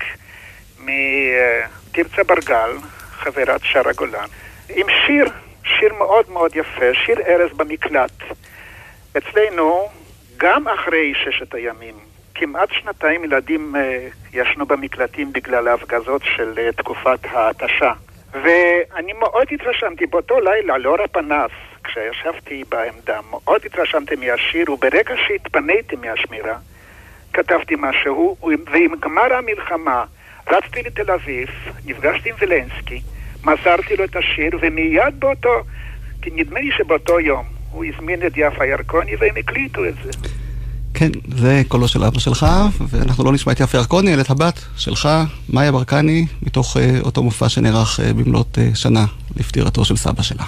מתרצה 0.85 2.23
ברגל, 2.23 2.71
חברת 3.11 3.61
שרה 3.63 3.93
גולן, 3.93 4.27
עם 4.69 4.87
שיר, 5.05 5.25
שיר 5.63 5.93
מאוד 5.93 6.29
מאוד 6.29 6.55
יפה, 6.55 6.85
שיר 7.05 7.19
ארז 7.27 7.57
במקלט. 7.57 8.11
אצלנו, 9.17 9.89
גם 10.37 10.67
אחרי 10.67 11.13
ששת 11.15 11.53
הימים, 11.53 11.95
כמעט 12.35 12.69
שנתיים 12.71 13.23
ילדים 13.23 13.75
uh, 13.75 13.79
ישנו 14.33 14.65
במקלטים 14.65 15.33
בגלל 15.33 15.67
ההפגזות 15.67 16.21
של 16.23 16.53
uh, 16.55 16.77
תקופת 16.77 17.19
ההתשה. 17.23 17.93
ואני 18.31 19.13
מאוד 19.13 19.47
התרשמתי 19.51 20.05
באותו 20.05 20.39
לילה, 20.39 20.77
לאור 20.77 21.01
הפנס, 21.03 21.51
כשישבתי 21.83 22.63
בעמדה, 22.69 23.19
מאוד 23.29 23.61
התרשמתי 23.65 24.15
מהשיר, 24.15 24.71
וברגע 24.71 25.15
שהתפניתי 25.27 25.95
מהשמירה, 25.95 26.57
כתבתי 27.33 27.75
משהו, 27.77 28.37
ועם 28.71 28.95
גמר 28.99 29.33
המלחמה 29.33 30.05
רצתי 30.49 30.81
לתל 30.85 31.11
אביב, 31.11 31.49
נפגשתי 31.85 32.29
עם 32.29 32.35
וילנסקי, 32.39 33.01
מסרתי 33.43 33.95
לו 33.97 34.03
את 34.03 34.15
השיר, 34.15 34.51
ומיד 34.61 35.19
באותו, 35.19 35.63
כי 36.21 36.29
נדמה 36.35 36.59
לי 36.59 36.69
שבאותו 36.77 37.19
יום 37.19 37.43
הוא 37.71 37.85
הזמין 37.85 38.27
את 38.27 38.31
יפה 38.35 38.65
ירקוני 38.65 39.15
והם 39.19 39.37
הקליטו 39.37 39.85
את 39.85 39.93
זה. 40.03 40.11
כן, 40.93 41.09
זה 41.37 41.61
קולו 41.67 41.87
של 41.87 42.03
אבא 42.03 42.19
שלך, 42.19 42.45
ואנחנו 42.89 43.23
לא 43.23 43.31
נשמע 43.31 43.53
את 43.53 43.59
יפה 43.59 43.77
ירקוני, 43.77 44.13
אלא 44.13 44.21
את 44.21 44.29
הבת 44.29 44.59
שלך, 44.77 45.09
מאיה 45.49 45.71
ברקני, 45.71 46.25
מתוך 46.41 46.77
uh, 46.77 46.79
אותו 47.05 47.23
מופע 47.23 47.49
שנערך 47.49 47.99
uh, 47.99 48.13
במלאת 48.13 48.57
uh, 48.57 48.75
שנה 48.75 49.05
לפטירתו 49.35 49.85
של 49.85 49.97
סבא 49.97 50.21
שלה. 50.21 50.43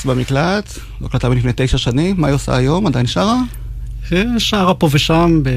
ארס 0.00 0.06
במקלט, 0.06 0.68
זו 0.68 0.80
לא 1.00 1.06
הקלטה 1.06 1.28
מלפני 1.28 1.52
תשע 1.56 1.78
שנים, 1.78 2.20
מה 2.20 2.26
היא 2.26 2.34
עושה 2.34 2.56
היום? 2.56 2.86
עדיין 2.86 3.06
שרה? 3.06 3.42
שרה 4.38 4.74
פה 4.74 4.88
ושם 4.92 5.40
ב... 5.42 5.50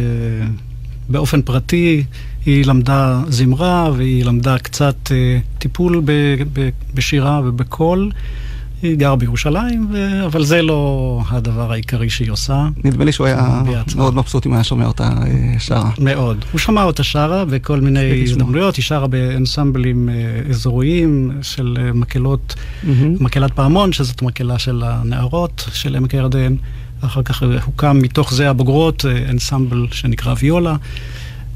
באופן 1.09 1.41
פרטי, 1.41 2.03
היא 2.45 2.65
למדה 2.65 3.21
זמרה 3.27 3.91
והיא 3.95 4.25
למדה 4.25 4.57
קצת 4.57 4.95
uh, 5.05 5.59
טיפול 5.59 6.01
ב... 6.05 6.11
ב... 6.53 6.69
בשירה 6.93 7.41
ובקול. 7.45 8.11
היא 8.83 8.97
גרה 8.97 9.15
בירושלים, 9.15 9.87
ו... 9.91 10.25
אבל 10.25 10.43
זה 10.43 10.61
לא 10.61 11.21
הדבר 11.29 11.71
העיקרי 11.71 12.09
שהיא 12.09 12.31
עושה. 12.31 12.67
נדמה 12.83 13.05
לי 13.05 13.11
שהוא 13.11 13.27
היה 13.27 13.63
מאוד 13.95 14.15
מבסוט 14.15 14.45
אם 14.45 14.53
היה 14.53 14.63
שומע 14.63 14.85
אותה 14.85 15.03
אה, 15.03 15.59
שרה. 15.59 15.89
מאוד. 15.99 16.45
הוא 16.51 16.59
שמע 16.59 16.83
אותה 16.83 17.03
שרה 17.03 17.45
בכל 17.45 17.81
מיני 17.81 18.23
הזדמנויות, 18.23 18.75
היא 18.75 18.83
שרה 18.83 19.07
באנסמבלים 19.07 20.09
אה, 20.09 20.15
אזוריים 20.49 21.31
של 21.41 21.77
אה, 21.79 21.93
מקהלות, 21.93 22.55
mm-hmm. 22.55 22.87
מקהלת 23.19 23.51
פעמון, 23.51 23.93
שזאת 23.93 24.21
מקהלה 24.21 24.59
של 24.59 24.83
הנערות 24.85 25.69
של 25.73 25.95
עמק 25.95 26.13
הירדן. 26.13 26.55
אחר 27.01 27.23
כך 27.23 27.43
הוקם 27.65 27.99
מתוך 28.01 28.33
זה 28.33 28.49
הבוגרות 28.49 29.05
אנסמבל 29.29 29.87
שנקרא 29.91 30.33
ויולה 30.39 30.75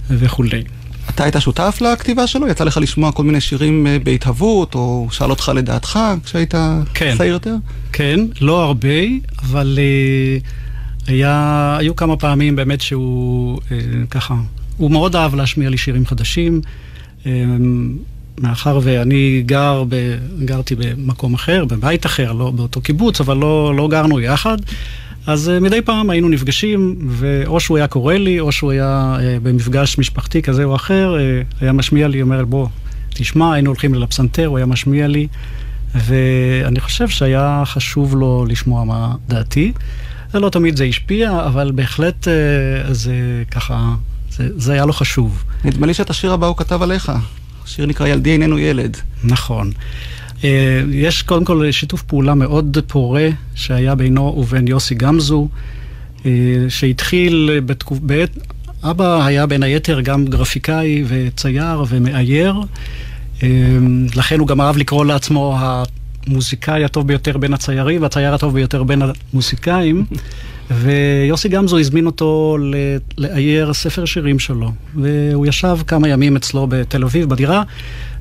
וכולי. 0.10 0.64
אתה 1.10 1.24
היית 1.24 1.36
שותף 1.40 1.78
לכתיבה 1.82 2.28
שלו? 2.28 2.48
יצא 2.48 2.64
לך 2.64 2.78
לשמוע 2.78 3.12
כל 3.12 3.24
מיני 3.24 3.42
שירים 3.42 3.88
אה, 3.88 3.98
בהתהוות, 4.04 4.76
או 4.76 5.08
שאל 5.12 5.30
אותך 5.30 5.52
לדעתך 5.56 6.00
כשהיית 6.24 6.54
כן, 6.94 7.16
צעיר 7.18 7.34
יותר? 7.34 7.56
כן, 7.94 8.20
לא 8.42 8.64
הרבה, 8.64 9.00
אבל 9.44 9.80
uh, 9.80 11.08
היה, 11.08 11.76
היו 11.80 11.96
כמה 11.96 12.18
פעמים 12.18 12.56
באמת 12.56 12.82
שהוא 12.82 13.58
uh, 13.58 13.72
ככה, 14.10 14.36
הוא 14.78 14.92
מאוד 14.92 15.16
אהב 15.16 15.36
להשמיע 15.36 15.70
לי 15.70 15.78
שירים 15.78 16.06
חדשים. 16.06 16.62
Uh, 17.24 17.28
מאחר 18.40 18.80
ואני 18.84 19.44
גר 19.46 19.84
ב, 19.90 20.16
גרתי 20.46 20.76
במקום 20.76 21.34
אחר, 21.34 21.66
בבית 21.66 22.06
אחר, 22.06 22.34
לא 22.34 22.52
באותו 22.52 22.82
קיבוץ, 22.82 23.22
אבל 23.22 23.38
לא, 23.38 23.76
לא 23.76 23.88
גרנו 23.88 24.20
יחד. 24.20 24.58
אז 25.28 25.52
uh, 25.58 25.64
מדי 25.64 25.82
פעם 25.82 26.10
היינו 26.10 26.30
נפגשים, 26.30 26.96
ואו 27.08 27.60
שהוא 27.60 27.78
היה 27.78 27.88
קורא 27.88 28.14
לי, 28.14 28.40
או 28.40 28.52
שהוא 28.52 28.72
היה 28.72 29.18
uh, 29.18 29.22
במפגש 29.44 29.98
משפחתי 29.98 30.42
כזה 30.42 30.64
או 30.64 30.76
אחר, 30.76 31.16
uh, 31.16 31.56
היה 31.62 31.72
משמיע 31.72 32.08
לי, 32.08 32.22
אומר, 32.22 32.46
בוא, 32.46 32.68
תשמע, 33.10 33.54
היינו 33.54 33.70
הולכים 33.70 33.94
לפסנתר, 33.94 34.46
הוא 34.46 34.58
היה 34.58 34.66
משמיע 34.66 35.08
לי, 35.08 35.28
ואני 35.96 36.80
חושב 36.80 37.10
שהיה 37.10 37.64
חשוב 37.66 38.16
לו 38.16 38.46
לשמוע 38.50 38.84
מה 38.84 39.16
דעתי. 39.28 39.72
זה 40.34 40.40
לא 40.40 40.50
תמיד 40.50 40.78
זה 40.78 40.84
השפיע, 40.84 41.46
אבל 41.46 41.72
בהחלט 41.76 42.28
זה 42.92 43.44
ככה, 43.52 43.96
זה, 44.32 44.50
זה 44.58 44.74
היה 44.74 44.86
לו 44.86 44.94
חשוב. 44.94 45.44
נדמה 45.66 45.88
לי 45.88 45.94
שאת 45.94 46.10
השיר 46.10 46.34
הבא 46.34 46.48
הוא 46.48 46.58
כתב 46.58 46.82
עליך. 46.82 47.12
השיר 47.64 47.86
נקרא 47.86 48.08
ילדי 48.08 48.32
איננו 48.32 48.60
ילד. 48.60 48.98
נכון. 49.24 49.72
אה, 50.44 50.82
יש 50.92 51.22
קודם 51.22 51.46
כל 51.46 51.72
שיתוף 51.72 52.02
פעולה 52.02 52.36
מאוד 52.36 52.78
פורה 52.88 53.30
שהיה 53.56 53.96
בינו 53.96 54.36
ובין 54.38 54.68
יוסי 54.68 54.96
גמזו, 54.96 55.48
אה, 56.26 56.32
שהתחיל 56.70 57.60
בתקופ... 57.66 58.00
בעת... 58.02 58.30
אבא 58.84 59.26
היה 59.26 59.46
בין 59.46 59.64
היתר 59.64 60.02
גם 60.02 60.26
גרפיקאי 60.26 61.04
וצייר 61.08 61.84
ומאייר, 61.90 62.56
אה, 63.44 63.50
לכן 64.16 64.40
הוא 64.40 64.48
גם 64.48 64.62
אהב 64.62 64.78
לקרוא 64.78 65.06
לעצמו 65.06 65.58
המוזיקאי 65.60 66.84
הטוב 66.84 67.08
ביותר 67.08 67.38
בין 67.38 67.54
הציירים 67.54 68.02
והצייר 68.02 68.34
הטוב 68.34 68.54
ביותר 68.54 68.84
בין 68.84 69.02
המוזיקאים. 69.02 70.06
ויוסי 70.72 71.50
גמזו 71.50 71.80
הזמין 71.80 72.06
אותו 72.06 72.58
לאייר 73.18 73.74
ספר 73.74 74.06
שירים 74.06 74.40
שלו. 74.40 74.72
והוא 74.96 75.46
ישב 75.46 75.78
כמה 75.88 76.08
ימים 76.08 76.36
אצלו 76.36 76.68
בתל 76.70 77.04
אביב, 77.04 77.30
בדירה, 77.30 77.64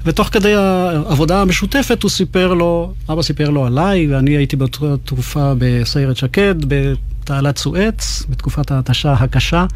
ותוך 0.04 0.28
כדי 0.28 0.54
העבודה 0.54 1.42
המשותפת 1.42 2.02
הוא 2.02 2.10
סיפר 2.10 2.54
לו, 2.54 2.92
אבא 3.08 3.22
סיפר 3.22 3.50
לו 3.50 3.66
עליי, 3.66 4.14
ואני 4.14 4.36
הייתי 4.36 4.56
באותה 4.56 4.96
תקופה 5.04 5.52
בסיירת 5.58 6.16
שקד, 6.16 6.54
בתעלת 6.68 7.58
סואץ, 7.58 8.22
בתקופת 8.30 8.70
ההתשה 8.70 9.12
הקשה. 9.12 9.66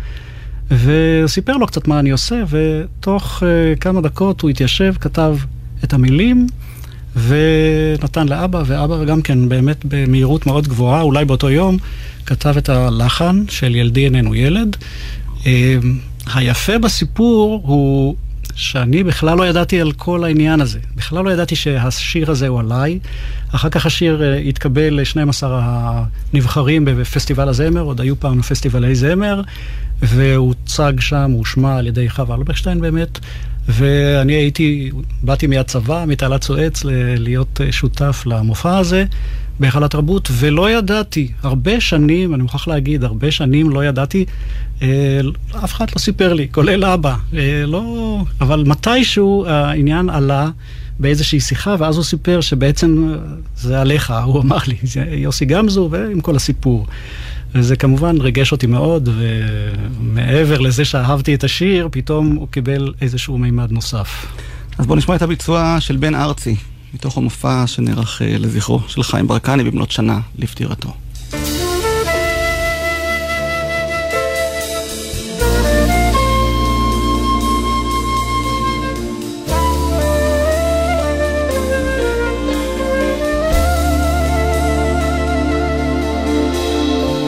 וסיפר 0.70 1.56
לו 1.56 1.66
קצת 1.66 1.88
מה 1.88 1.98
אני 1.98 2.10
עושה, 2.10 2.42
ותוך 2.48 3.42
uh, 3.42 3.78
כמה 3.78 4.00
דקות 4.00 4.40
הוא 4.40 4.50
התיישב, 4.50 4.94
כתב 5.00 5.36
את 5.84 5.92
המילים, 5.92 6.46
ונתן 7.16 8.28
לאבא, 8.28 8.62
ואבא 8.66 9.04
גם 9.04 9.22
כן 9.22 9.48
באמת 9.48 9.84
במהירות 9.84 10.46
מאוד 10.46 10.68
גבוהה, 10.68 11.00
אולי 11.00 11.24
באותו 11.24 11.50
יום, 11.50 11.76
כתב 12.26 12.54
את 12.58 12.68
הלחן 12.68 13.44
של 13.48 13.76
ילדי 13.76 14.04
איננו 14.04 14.34
ילד. 14.34 14.76
Uh, 15.38 15.44
היפה 16.34 16.78
בסיפור 16.78 17.62
הוא 17.64 18.16
שאני 18.54 19.04
בכלל 19.04 19.38
לא 19.38 19.46
ידעתי 19.46 19.80
על 19.80 19.92
כל 19.92 20.24
העניין 20.24 20.60
הזה. 20.60 20.78
בכלל 20.96 21.24
לא 21.24 21.30
ידעתי 21.30 21.56
שהשיר 21.56 22.30
הזה 22.30 22.48
הוא 22.48 22.60
עליי. 22.60 22.98
אחר 23.54 23.68
כך 23.68 23.86
השיר 23.86 24.20
uh, 24.20 24.48
התקבל 24.48 25.00
ל-12 25.00 25.42
הנבחרים 25.42 26.84
בפסטיבל 26.84 27.48
הזמר, 27.48 27.80
עוד 27.80 28.00
היו 28.00 28.20
פעם 28.20 28.42
פסטיבלי 28.42 28.94
זמר, 28.94 29.42
והוצג 30.02 30.92
שם, 31.00 31.30
הושמע 31.30 31.76
על 31.76 31.86
ידי 31.86 32.10
חווה 32.10 32.36
אלברשטיין 32.36 32.80
באמת, 32.80 33.18
ואני 33.68 34.32
הייתי, 34.32 34.90
באתי 35.22 35.46
מהצבא, 35.46 36.04
מתעלת 36.06 36.42
סואץ, 36.42 36.84
להיות 37.16 37.60
אה, 37.60 37.72
שותף 37.72 38.22
למופע 38.26 38.78
הזה 38.78 39.04
בהיכל 39.60 39.84
התרבות, 39.84 40.28
ולא 40.32 40.70
ידעתי, 40.70 41.28
הרבה 41.42 41.80
שנים, 41.80 42.34
אני 42.34 42.42
מוכרח 42.42 42.68
להגיד, 42.68 43.04
הרבה 43.04 43.30
שנים 43.30 43.70
לא 43.70 43.84
ידעתי, 43.84 44.24
אה, 44.82 45.20
אף 45.64 45.72
אחד 45.72 45.86
לא 45.94 45.98
סיפר 45.98 46.32
לי, 46.32 46.48
כולל 46.52 46.84
אבא, 46.84 47.14
אה, 47.34 47.62
לא, 47.66 48.18
אבל 48.40 48.64
מתישהו 48.66 49.46
העניין 49.46 50.10
עלה. 50.10 50.50
באיזושהי 51.00 51.40
שיחה, 51.40 51.76
ואז 51.78 51.96
הוא 51.96 52.04
סיפר 52.04 52.40
שבעצם 52.40 53.14
זה 53.56 53.80
עליך, 53.80 54.14
הוא 54.24 54.40
אמר 54.40 54.56
לי, 54.66 54.76
יוסי 55.12 55.44
גמזו 55.44 55.88
ועם 55.90 56.20
כל 56.20 56.36
הסיפור. 56.36 56.86
וזה 57.54 57.76
כמובן 57.76 58.20
ריגש 58.20 58.52
אותי 58.52 58.66
מאוד, 58.66 59.08
ומעבר 59.18 60.58
לזה 60.58 60.84
שאהבתי 60.84 61.34
את 61.34 61.44
השיר, 61.44 61.88
פתאום 61.90 62.36
הוא 62.36 62.48
קיבל 62.48 62.92
איזשהו 63.00 63.38
מימד 63.38 63.72
נוסף. 63.72 64.26
אז 64.78 64.86
בואו 64.86 64.98
נשמע 64.98 65.16
את 65.16 65.22
הביצוע 65.22 65.76
של 65.80 65.96
בן 65.96 66.14
ארצי, 66.14 66.56
מתוך 66.94 67.16
המופע 67.16 67.66
שנערך 67.66 68.22
אה, 68.22 68.36
לזכרו 68.38 68.80
של 68.88 69.02
חיים 69.02 69.26
ברקני 69.26 69.64
במלאת 69.64 69.90
שנה 69.90 70.20
לפטירתו. 70.38 70.92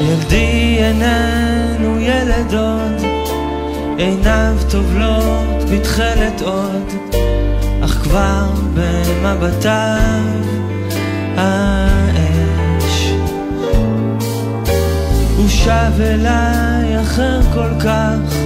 ילדי 0.02 0.78
איננו 0.78 2.00
ילד 2.00 2.54
עוד, 2.54 3.02
עיניו 3.98 4.56
טובלות 4.70 5.70
בתכלת 5.72 6.40
עוד, 6.40 7.21
אך 7.84 7.90
כבר 7.90 8.50
במבטיו 8.74 10.42
האש. 11.36 13.12
הוא 15.36 15.48
שב 15.48 16.00
אליי 16.00 17.00
אחר 17.00 17.40
כל 17.54 17.80
כך, 17.80 18.36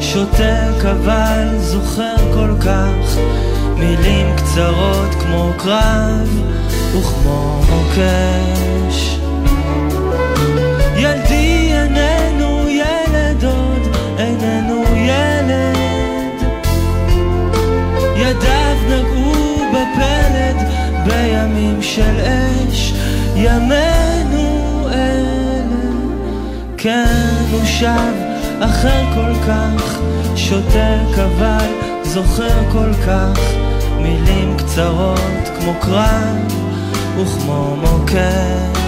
שותק 0.00 0.84
אבל 0.90 1.48
זוכר 1.58 2.16
כל 2.34 2.54
כך, 2.60 3.16
מילים 3.76 4.36
קצרות 4.36 5.14
כמו 5.20 5.52
קרב 5.58 6.40
וכמו 6.92 7.62
מוקש. 7.70 9.18
ילדי 10.96 11.72
איננו 11.72 12.68
ילד 12.68 13.44
עוד, 13.44 13.96
איננו 14.18 14.84
ילד. 14.96 15.80
ידיו 18.16 18.69
של 21.94 22.20
אש, 22.20 22.92
ימינו 23.36 24.88
אלה. 24.92 25.90
כן, 26.76 27.44
הוא 27.50 27.64
שב 27.64 28.14
אחר 28.60 29.14
כל 29.14 29.34
כך, 29.46 29.98
שותק 30.36 31.18
אבל 31.18 31.66
זוכר 32.02 32.70
כל 32.72 32.92
כך, 33.06 33.38
מילים 34.00 34.56
קצרות 34.56 35.48
כמו 35.60 35.74
קרב 35.80 36.54
וכמו 37.16 37.76
מוקש. 37.76 38.79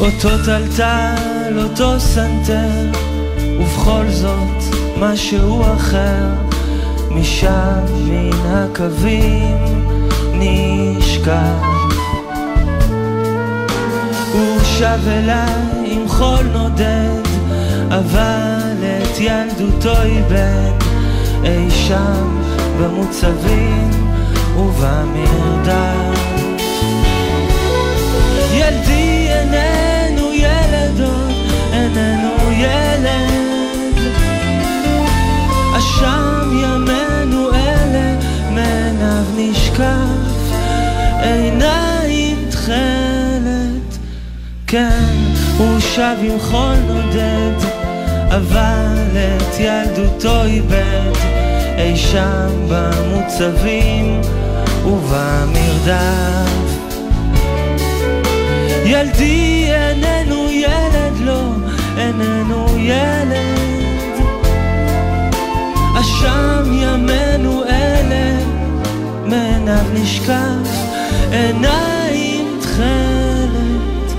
אותו 0.00 0.28
תלתל, 0.44 1.58
אותו 1.62 2.00
סנטר, 2.00 2.98
ובכל 3.60 4.04
זאת 4.08 4.74
משהו 4.98 5.62
אחר, 5.76 6.26
משם 7.10 7.84
מן 8.04 8.30
הקווים 8.46 9.56
נשכח. 10.34 11.64
הוא 14.32 14.60
שב 14.62 14.98
אליי 15.08 15.62
עם 15.84 16.08
חול 16.08 16.46
נודד, 16.52 17.22
אבל 17.88 18.76
את 19.02 19.20
ילדותו 19.20 20.02
איבד 20.02 20.72
אי 21.44 21.70
שם 21.70 22.40
במוצבים 22.80 23.90
ובמרדף. 24.56 26.17
איננו 31.88 32.52
ילד. 32.52 33.98
אשם 35.78 36.50
ימינו 36.62 37.54
אלה, 37.54 38.14
מעיניו 38.50 39.24
נשקף, 39.36 40.52
עיניים 41.20 42.44
תכלת. 42.50 43.98
כן, 44.66 45.04
הוא 45.58 45.80
שב 45.80 46.16
עם 46.22 46.38
חול 46.40 46.74
נודד, 46.86 47.66
אבל 48.30 49.16
את 49.16 49.60
ילדותו 49.60 50.44
איבד, 50.44 51.12
אי 51.78 51.96
שם 51.96 52.48
במוצבים 52.68 54.20
ובמרדף. 54.86 56.68
ילדי 58.84 59.18
איננו 59.18 59.18
ילד, 59.18 59.18
לא, 59.20 59.57
איננו 62.08 62.66
ילד. 62.78 63.58
אשם 66.00 66.72
ימינו 66.72 67.64
אלה, 67.64 68.38
מעיניו 69.24 69.84
נשקף, 69.94 70.68
עיניים 71.30 72.58
תכלת. 72.60 74.12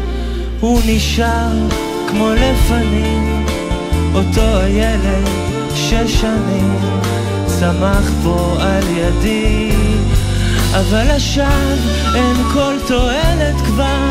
הוא 0.59 0.81
נשאר 0.85 1.69
כמו 2.07 2.29
לפנים, 2.31 3.45
אותו 4.15 4.57
הילד 4.57 5.27
שש 5.75 6.21
שנים, 6.21 6.75
צמח 7.45 8.11
פה 8.23 8.55
על 8.59 8.83
ידי. 8.97 9.71
אבל 10.73 11.11
עכשיו 11.11 11.77
אין 12.15 12.35
כל 12.53 12.73
תועלת 12.87 13.55
כבר, 13.65 14.09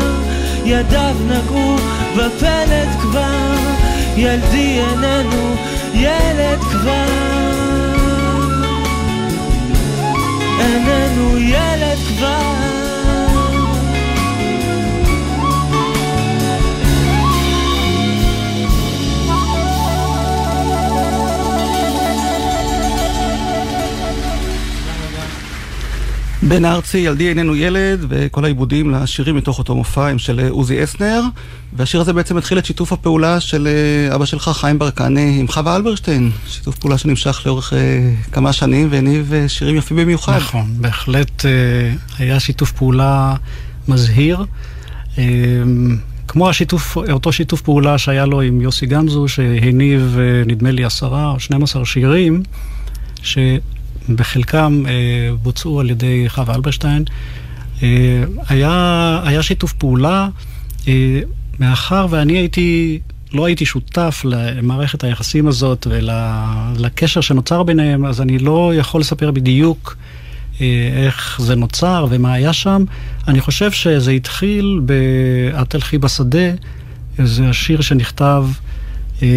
ידיו 0.65 1.15
נגעו 1.27 1.75
בפלט 2.17 2.99
כבר, 3.01 3.68
ילדי 4.19 4.79
איננו 4.79 5.55
ילד 5.93 6.59
כבר. 6.59 7.05
איננו 10.59 11.37
ילד 11.37 11.97
כבר. 12.07 12.78
בן 26.49 26.65
ארצי, 26.65 26.97
ילדי 26.97 27.29
איננו 27.29 27.55
ילד, 27.55 28.05
וכל 28.09 28.45
העיבודים 28.45 28.91
לשירים 28.91 29.35
מתוך 29.35 29.59
אותו 29.59 29.75
מופע 29.75 30.07
הם 30.07 30.19
של 30.19 30.47
עוזי 30.49 30.83
אסנר, 30.83 31.21
והשיר 31.73 32.01
הזה 32.01 32.13
בעצם 32.13 32.37
התחיל 32.37 32.57
את 32.57 32.65
שיתוף 32.65 32.93
הפעולה 32.93 33.39
של 33.39 33.67
אה, 33.67 34.15
אבא 34.15 34.25
שלך, 34.25 34.49
חיים 34.53 34.79
ברקני, 34.79 35.37
עם 35.39 35.47
חווה 35.47 35.75
אלברשטיין, 35.75 36.31
שיתוף 36.47 36.77
פעולה 36.77 36.97
שנמשך 36.97 37.41
לאורך 37.45 37.73
אה, 37.73 38.13
כמה 38.31 38.53
שנים 38.53 38.87
והניב 38.91 39.33
אה, 39.33 39.49
שירים 39.49 39.75
יפים 39.75 39.97
במיוחד. 39.97 40.37
נכון, 40.37 40.73
בהחלט 40.77 41.45
היה 42.17 42.39
שיתוף 42.39 42.71
פעולה 42.71 43.35
מזהיר. 43.87 44.45
כמו 46.27 46.49
השיתוף, 46.49 46.97
אותו 46.97 47.31
שיתוף 47.31 47.61
פעולה 47.61 47.97
שהיה 47.97 48.25
לו 48.25 48.41
עם 48.41 48.61
יוסי 48.61 48.85
גמזו, 48.85 49.27
שהניב 49.27 50.17
נדמה 50.45 50.71
לי 50.71 50.85
עשרה 50.85 51.31
או 51.31 51.39
12 51.39 51.85
שירים, 51.85 52.43
ש... 53.23 53.37
בחלקם 54.15 54.83
אה, 54.87 54.91
בוצעו 55.41 55.79
על 55.79 55.89
ידי 55.89 56.25
חווה 56.27 56.55
אלברשטיין. 56.55 57.03
אה, 57.83 58.23
היה, 58.49 59.21
היה 59.23 59.43
שיתוף 59.43 59.73
פעולה, 59.73 60.29
אה, 60.87 61.19
מאחר 61.59 62.07
ואני 62.09 62.37
הייתי, 62.37 62.99
לא 63.33 63.45
הייתי 63.45 63.65
שותף 63.65 64.21
למערכת 64.25 65.03
היחסים 65.03 65.47
הזאת 65.47 65.87
ולקשר 65.89 67.21
שנוצר 67.21 67.63
ביניהם, 67.63 68.05
אז 68.05 68.21
אני 68.21 68.39
לא 68.39 68.71
יכול 68.75 69.01
לספר 69.01 69.31
בדיוק 69.31 69.97
אה, 70.61 70.65
איך 71.05 71.41
זה 71.41 71.55
נוצר 71.55 72.07
ומה 72.09 72.33
היה 72.33 72.53
שם. 72.53 72.83
אני 73.27 73.41
חושב 73.41 73.71
שזה 73.71 74.11
התחיל 74.11 74.81
ב"את 74.85 75.69
תלכי 75.69 75.97
בשדה", 75.97 76.49
זה 77.23 77.49
השיר 77.49 77.81
שנכתב, 77.81 78.45
אה, 79.21 79.27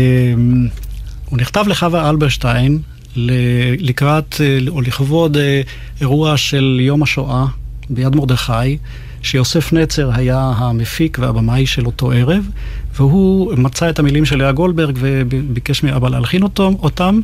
הוא 1.26 1.38
נכתב 1.38 1.64
לחווה 1.68 2.10
אלברשטיין, 2.10 2.78
לקראת 3.16 4.40
אה, 4.40 4.58
או 4.68 4.80
לכבוד 4.80 5.36
אה, 5.36 5.60
אירוע 6.00 6.36
של 6.36 6.78
יום 6.80 7.02
השואה 7.02 7.46
ביד 7.90 8.16
מרדכי, 8.16 8.78
שיוסף 9.22 9.72
נצר 9.72 10.10
היה 10.14 10.52
המפיק 10.56 11.18
והבמאי 11.20 11.66
של 11.66 11.86
אותו 11.86 12.12
ערב, 12.12 12.48
והוא 12.96 13.54
מצא 13.56 13.90
את 13.90 13.98
המילים 13.98 14.24
של 14.24 14.38
לאה 14.38 14.52
גולדברג 14.52 14.98
וביקש 15.00 15.82
מאבא 15.82 16.08
להלחין 16.08 16.42
אותו, 16.42 16.72
אותם, 16.82 17.20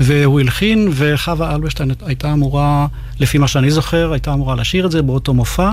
והוא 0.00 0.40
הלחין, 0.40 0.88
וחווה 0.92 1.54
אלברשטיין 1.54 1.90
הייתה 2.06 2.32
אמורה, 2.32 2.86
לפי 3.20 3.38
מה 3.38 3.48
שאני 3.48 3.70
זוכר, 3.70 4.12
הייתה 4.12 4.32
אמורה 4.32 4.54
לשיר 4.54 4.86
את 4.86 4.90
זה 4.90 5.02
באותו 5.02 5.34
מופע. 5.34 5.70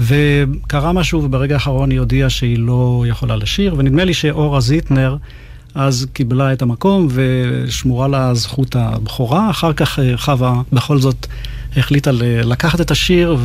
וקרה 0.00 0.92
משהו, 0.92 1.24
וברגע 1.24 1.54
האחרון 1.54 1.90
היא 1.90 1.98
הודיעה 1.98 2.30
שהיא 2.30 2.58
לא 2.58 3.04
יכולה 3.08 3.36
לשיר, 3.36 3.74
ונדמה 3.78 4.04
לי 4.04 4.14
שאורה 4.14 4.60
זיטנר, 4.60 5.16
אז 5.74 6.06
קיבלה 6.12 6.52
את 6.52 6.62
המקום 6.62 7.08
ושמורה 7.10 8.08
לה 8.08 8.34
זכות 8.34 8.76
הבכורה. 8.76 9.50
אחר 9.50 9.72
כך 9.72 9.98
אה, 9.98 10.16
חווה 10.16 10.62
בכל 10.72 10.98
זאת 10.98 11.26
החליטה 11.76 12.10
לקחת 12.44 12.80
את 12.80 12.90
השיר, 12.90 13.36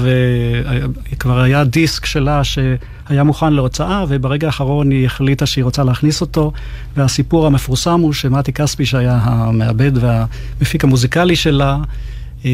וכבר 1.11 1.41
היה 1.41 1.63
דיסק 1.63 2.05
שלה 2.05 2.43
שהיה 2.43 3.23
מוכן 3.23 3.53
להוצאה, 3.53 4.05
וברגע 4.07 4.47
האחרון 4.47 4.91
היא 4.91 5.05
החליטה 5.05 5.45
שהיא 5.45 5.63
רוצה 5.63 5.83
להכניס 5.83 6.21
אותו. 6.21 6.51
והסיפור 6.95 7.47
המפורסם 7.47 7.99
הוא 7.99 8.13
שמתי 8.13 8.53
כספי, 8.53 8.85
שהיה 8.85 9.19
המעבד 9.23 9.91
והמפיק 9.95 10.83
המוזיקלי 10.83 11.35
שלה, 11.35 11.77
אה, 12.45 12.51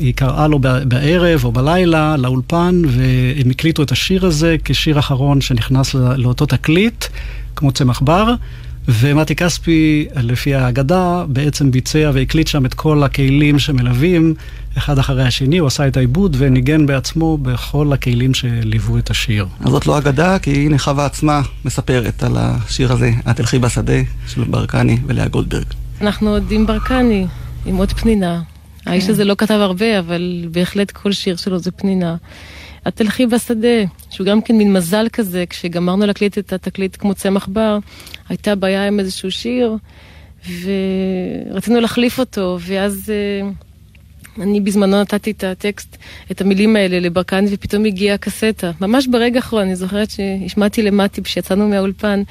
היא 0.00 0.14
קראה 0.14 0.48
לו 0.48 0.58
בערב 0.58 1.44
או 1.44 1.52
בלילה 1.52 2.16
לאולפן, 2.16 2.82
והם 2.86 3.50
הקליטו 3.50 3.82
את 3.82 3.92
השיר 3.92 4.26
הזה 4.26 4.56
כשיר 4.64 4.98
אחרון 4.98 5.40
שנכנס 5.40 5.94
לאותו 5.94 6.46
תקליט, 6.46 7.04
כמו 7.56 7.72
צמח 7.72 8.00
בר. 8.00 8.34
ומתי 8.88 9.34
כספי, 9.34 10.06
לפי 10.16 10.54
האגדה, 10.54 11.24
בעצם 11.28 11.70
ביצע 11.70 12.10
והקליט 12.14 12.46
שם 12.46 12.66
את 12.66 12.74
כל 12.74 13.02
הכלים 13.02 13.58
שמלווים, 13.58 14.34
אחד 14.78 14.98
אחרי 14.98 15.22
השני, 15.22 15.58
הוא 15.58 15.66
עשה 15.66 15.88
את 15.88 15.96
העיבוד 15.96 16.36
וניגן 16.38 16.86
בעצמו 16.86 17.38
בכל 17.38 17.92
הכלים 17.92 18.34
שליוו 18.34 18.98
את 18.98 19.10
השיר. 19.10 19.46
אז 19.60 19.70
זאת 19.70 19.86
לא 19.86 19.98
אגדה, 19.98 20.38
כי 20.38 20.50
הנה 20.50 20.78
חווה 20.78 21.06
עצמה 21.06 21.42
מספרת 21.64 22.22
על 22.22 22.32
השיר 22.36 22.92
הזה, 22.92 23.10
את 23.30 23.36
תלכי 23.36 23.58
בשדה, 23.58 24.00
של 24.28 24.44
ברקני 24.44 24.98
ולאה 25.06 25.28
גולדברג. 25.28 25.66
אנחנו 26.00 26.30
עוד 26.30 26.44
עם 26.50 26.66
ברקני, 26.66 27.26
עם 27.66 27.76
עוד 27.76 27.92
פנינה. 27.92 28.42
האיש 28.86 29.08
הזה 29.08 29.24
לא 29.24 29.34
כתב 29.38 29.54
הרבה, 29.54 29.98
אבל 29.98 30.44
בהחלט 30.50 30.90
כל 30.90 31.12
שיר 31.12 31.36
שלו 31.36 31.58
זה 31.58 31.70
פנינה. 31.70 32.16
את 32.88 32.96
תלכי 32.96 33.26
בשדה, 33.26 33.84
שהוא 34.10 34.26
גם 34.26 34.42
כן 34.42 34.56
מין 34.56 34.72
מזל 34.72 35.06
כזה, 35.12 35.44
כשגמרנו 35.48 36.06
להקליט 36.06 36.38
את 36.38 36.52
התקליט 36.52 36.96
כמו 36.96 37.14
צמח 37.14 37.46
בר, 37.46 37.78
הייתה 38.28 38.54
בעיה 38.54 38.86
עם 38.86 39.00
איזשהו 39.00 39.30
שיר, 39.30 39.76
ורצינו 40.46 41.80
להחליף 41.80 42.18
אותו, 42.18 42.58
ואז 42.60 43.12
אה, 43.14 43.48
אני 44.42 44.60
בזמנו 44.60 45.00
נתתי 45.00 45.30
את 45.30 45.44
הטקסט, 45.44 45.96
את 46.30 46.40
המילים 46.40 46.76
האלה 46.76 47.00
לברקני, 47.00 47.48
ופתאום 47.52 47.84
הגיעה 47.84 48.14
הקסטה. 48.14 48.70
ממש 48.80 49.06
ברגע 49.06 49.36
האחרון, 49.36 49.62
אני 49.62 49.76
זוכרת 49.76 50.10
שהשמעתי 50.10 50.82
למטי 50.82 51.22
כשיצאנו 51.22 51.68
מהאולפן, 51.68 52.22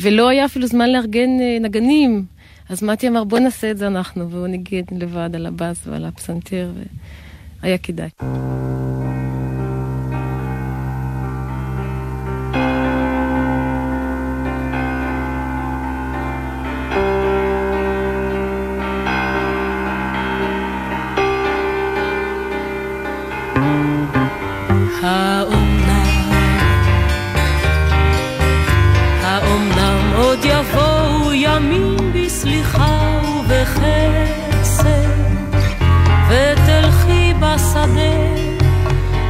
ולא 0.00 0.28
היה 0.28 0.44
אפילו 0.44 0.66
זמן 0.66 0.90
לארגן 0.90 1.40
אה, 1.40 1.58
נגנים. 1.60 2.24
אז 2.68 2.82
מתי 2.82 3.08
אמר, 3.08 3.24
בוא 3.24 3.38
נעשה 3.38 3.70
את 3.70 3.78
זה 3.78 3.86
אנחנו, 3.86 4.30
והוא 4.30 4.46
ניגן 4.46 4.82
לבד 4.92 5.30
על 5.34 5.46
הבאס 5.46 5.86
ועל 5.86 6.04
הפסנתר, 6.04 6.70
והיה 7.62 7.78
כדאי. 7.78 8.08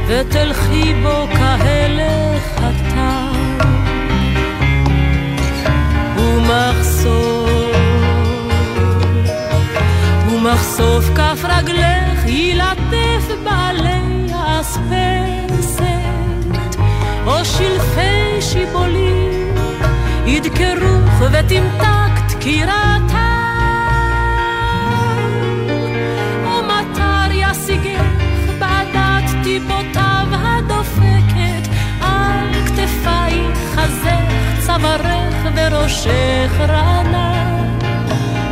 ותלכי 0.07 0.93
בו 1.03 1.27
כהלך 1.35 2.43
הטל 2.57 3.39
ומחשוף 6.17 7.75
ומחשוף 10.29 11.09
כף 11.15 11.39
רגלך 11.43 12.25
ילטף 12.27 13.27
בעלי 13.43 14.33
האספסת. 14.33 15.85
או 17.25 17.45
שלפי 17.45 18.41
שיבולים 18.41 19.55
ידקרוך 20.25 21.21
ותמתק 21.31 22.35
דקירתה 22.35 23.34
חזך, 33.75 34.65
צווארך 34.65 35.35
וראשך 35.55 36.51
רענן. 36.59 37.79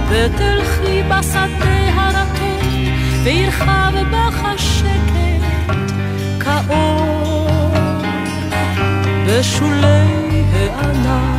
ותלכי 0.10 1.04
בשדה 1.04 1.90
הרטון 1.96 2.44
וירחב 3.24 3.94
בך 4.12 4.46
השקט 4.46 5.74
כאור 6.40 7.74
בשולי 9.28 10.44
הענן. 10.54 11.33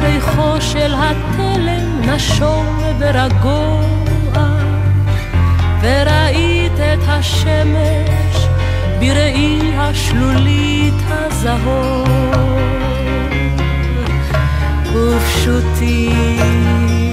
ריחו 0.00 0.60
של 0.60 0.94
התלם 0.94 2.00
נשום 2.00 2.78
ורגוע, 2.98 3.82
וראית 5.80 6.72
את 6.72 7.08
השמש 7.08 8.46
בראי 9.00 9.60
השלולית 9.76 10.94
הזהור. 11.08 12.04
ופשוטים, 14.92 17.12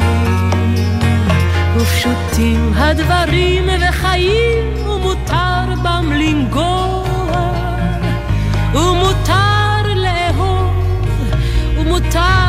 ופשוטים 1.75 2.71
הדברים 2.75 3.69
וחיים, 3.89 4.87
ומותר 4.87 5.73
בם 5.83 6.11
לנגוע, 6.11 7.05
ומותר 8.73 9.93
לאהוב, 9.95 10.73
ומותר 11.77 12.44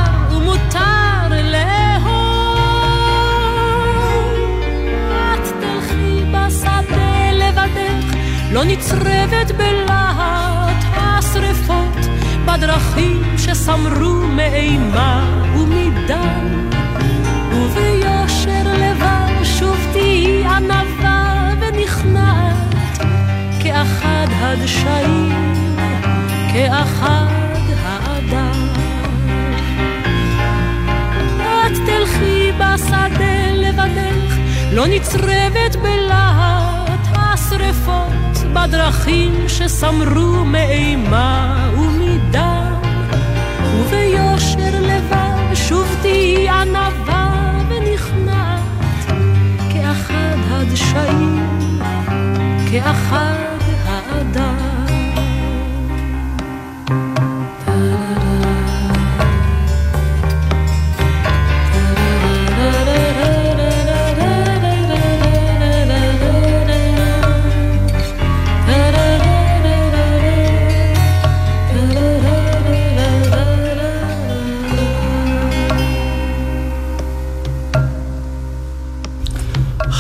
לא 8.57 8.65
נצרבת 8.65 9.51
בלהט 9.57 10.85
השרפות, 10.93 12.07
בדרכים 12.47 13.23
שסמרו 13.39 14.13
מאימה 14.13 15.43
ומדם, 15.57 16.71
וביושר 17.53 18.63
לבב 18.65 19.45
שוב 19.45 19.77
תהי 19.93 20.45
ענווה 20.45 21.49
ונכנעת, 21.61 22.75
כאחד 23.63 24.27
הדשאים, 24.31 25.67
כאחד 26.53 27.61
האדם. 27.85 28.69
את 31.41 31.73
תלכי 31.87 32.53
בשדה 32.53 33.53
לבדך, 33.55 34.37
לא 34.73 34.87
נצרבת 34.87 35.77
בלהט 35.83 37.07
השרפות 37.13 38.26
בדרכים 38.53 39.49
שסמרו 39.49 40.45
מאימה 40.45 41.57
ומדם, 41.79 42.75
וביושר 43.75 44.81
לבב 44.81 45.55
שוב 45.55 45.97
תהי 46.03 46.49
ענווה 46.49 47.53
ונכנעת, 47.69 48.63
כאחד 49.73 50.37
הדשאים, 50.51 51.69
כאחד 52.71 53.56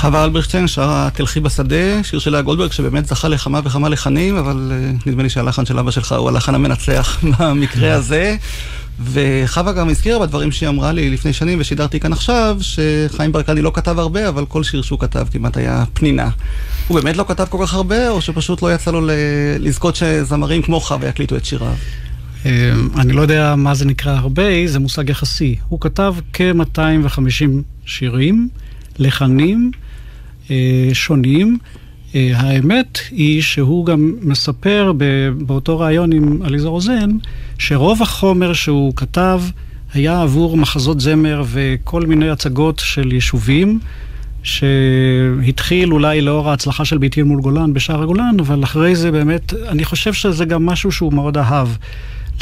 חווה 0.06 0.24
אלברשטיין 0.24 0.66
שרה 0.66 1.08
"תלכי 1.14 1.40
בשדה", 1.40 2.02
שיר 2.02 2.18
של 2.18 2.30
לאה 2.30 2.42
גולדברג 2.42 2.72
שבאמת 2.72 3.06
זכה 3.06 3.28
לכמה 3.28 3.60
וכמה 3.64 3.88
לחנים, 3.88 4.36
אבל 4.36 4.72
uh, 4.72 5.08
נדמה 5.08 5.22
לי 5.22 5.28
שהלחן 5.28 5.66
של 5.66 5.78
אבא 5.78 5.90
שלך 5.90 6.12
הוא 6.12 6.28
הלחן 6.28 6.54
המנצח 6.54 7.18
במקרה 7.38 7.94
הזה. 7.94 8.36
וחווה 9.00 9.72
גם 9.72 9.88
הזכירה 9.88 10.18
בדברים 10.18 10.52
שהיא 10.52 10.68
אמרה 10.68 10.92
לי 10.92 11.10
לפני 11.10 11.32
שנים 11.32 11.60
ושידרתי 11.60 12.00
כאן 12.00 12.12
עכשיו, 12.12 12.58
שחיים 12.60 13.32
ברקני 13.32 13.62
לא 13.62 13.70
כתב 13.74 13.98
הרבה, 13.98 14.28
אבל 14.28 14.44
כל 14.44 14.62
שיר 14.62 14.82
שהוא 14.82 14.98
כתב 14.98 15.26
כמעט 15.32 15.56
היה 15.56 15.84
פנינה. 15.92 16.28
הוא 16.88 17.00
באמת 17.00 17.16
לא 17.16 17.24
כתב 17.28 17.46
כל 17.48 17.58
כך 17.66 17.74
הרבה, 17.74 18.08
או 18.10 18.20
שפשוט 18.20 18.62
לא 18.62 18.74
יצא 18.74 18.90
לו 18.90 19.00
לזכות 19.58 19.96
שזמרים 19.96 20.62
כמו 20.62 20.80
חווה 20.80 21.08
יקליטו 21.08 21.36
את 21.36 21.44
שיריו? 21.44 21.74
אני 22.96 23.12
לא 23.12 23.22
יודע 23.22 23.54
מה 23.56 23.74
זה 23.74 23.84
נקרא 23.84 24.12
הרבה, 24.12 24.66
זה 24.66 24.78
מושג 24.78 25.10
יחסי. 25.10 25.56
הוא 25.68 25.80
כתב 25.80 26.14
כ-250 26.32 27.48
שירים, 27.86 28.48
לחנים. 28.98 29.70
אה, 30.50 30.88
שונים. 30.92 31.58
אה, 32.14 32.30
האמת 32.34 32.98
היא 33.10 33.42
שהוא 33.42 33.86
גם 33.86 34.14
מספר 34.22 34.92
באותו 35.46 35.78
ראיון 35.78 36.12
עם 36.12 36.42
עליזה 36.42 36.68
רוזן, 36.68 37.10
שרוב 37.58 38.02
החומר 38.02 38.52
שהוא 38.52 38.92
כתב 38.96 39.40
היה 39.94 40.22
עבור 40.22 40.56
מחזות 40.56 41.00
זמר 41.00 41.42
וכל 41.46 42.02
מיני 42.02 42.30
הצגות 42.30 42.78
של 42.84 43.12
יישובים, 43.12 43.78
שהתחיל 44.42 45.92
אולי 45.92 46.20
לאור 46.20 46.50
ההצלחה 46.50 46.84
של 46.84 46.98
ביתי 46.98 47.22
מול 47.22 47.40
גולן 47.40 47.72
בשער 47.72 48.02
הגולן, 48.02 48.36
אבל 48.40 48.64
אחרי 48.64 48.96
זה 48.96 49.10
באמת, 49.10 49.54
אני 49.68 49.84
חושב 49.84 50.12
שזה 50.12 50.44
גם 50.44 50.66
משהו 50.66 50.92
שהוא 50.92 51.12
מאוד 51.12 51.38
אהב, 51.38 51.68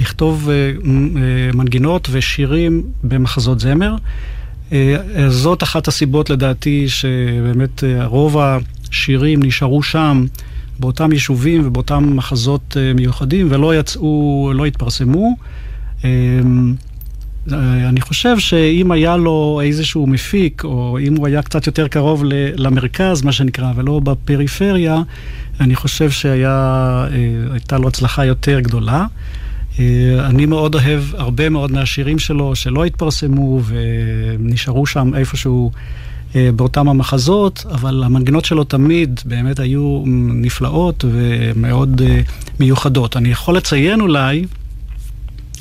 לכתוב 0.01 0.49
אה, 0.51 0.73
מנגינות 1.55 2.09
ושירים 2.11 2.83
במחזות 3.05 3.61
זמר. 3.61 3.97
אה, 4.73 4.97
זאת 5.29 5.63
אחת 5.63 5.89
הסיבות 5.89 6.31
לדעתי 6.31 6.89
שבאמת 6.89 7.85
אה, 7.85 8.07
רוב 8.07 8.37
השירים 8.39 9.43
נשארו 9.43 9.83
שם, 9.83 10.25
באותם 10.79 11.13
יישובים 11.13 11.67
ובאותם 11.67 12.17
מחזות 12.17 12.77
אה, 12.77 12.93
מיוחדים, 12.95 13.47
ולא 13.51 13.77
יצאו, 13.77 14.53
לא 14.55 14.67
התפרסמו. 14.67 15.37
אני 17.89 18.01
חושב 18.01 18.39
שאם 18.39 18.93
היה 18.93 19.17
לו 19.17 19.61
איזשהו 19.65 20.07
מפיק, 20.07 20.65
או 20.65 20.99
אם 20.99 21.17
הוא 21.17 21.27
היה 21.27 21.43
קצת 21.43 21.67
יותר 21.67 21.89
קרוב 21.89 22.23
למרכז, 22.57 23.23
מה 23.23 23.33
שנקרא, 23.33 23.73
ולא 23.77 24.01
בפריפריה, 24.01 25.03
אני 25.61 25.77
חושב 25.77 26.11
שהייתה 26.11 27.79
לו 27.79 27.89
הצלחה 27.89 28.25
יותר 28.25 28.61
גדולה. 28.61 29.07
אה, 29.79 30.27
אני 30.27 30.47
מאוד 30.47 30.75
אוהב 30.75 31.03
הרבה 31.15 31.49
מאוד 31.49 31.73
מהשירים 31.73 32.19
שלו 32.19 32.57
שלא 32.57 32.85
התפרסמו 32.85 33.61
ונשארו 33.65 34.87
שם 34.87 35.15
איפשהו 35.15 35.71
אה, 36.37 36.51
באותם 36.57 36.89
המחזות, 36.89 37.65
אבל 37.71 38.05
המנגינות 38.05 38.45
שלו 38.45 38.65
תמיד 38.65 39.21
באמת 39.25 39.59
היו 39.59 40.03
נפלאות 40.35 41.05
ומאוד 41.09 42.03
אה, 42.05 42.21
מיוחדות. 42.61 43.17
אני 43.17 43.29
יכול 43.29 43.57
לציין 43.57 44.01
אולי, 44.01 44.47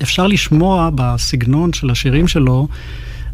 אפשר 0.01 0.27
לשמוע 0.27 0.89
בסגנון 0.95 1.73
של 1.73 1.89
השירים 1.89 2.27
שלו, 2.27 2.67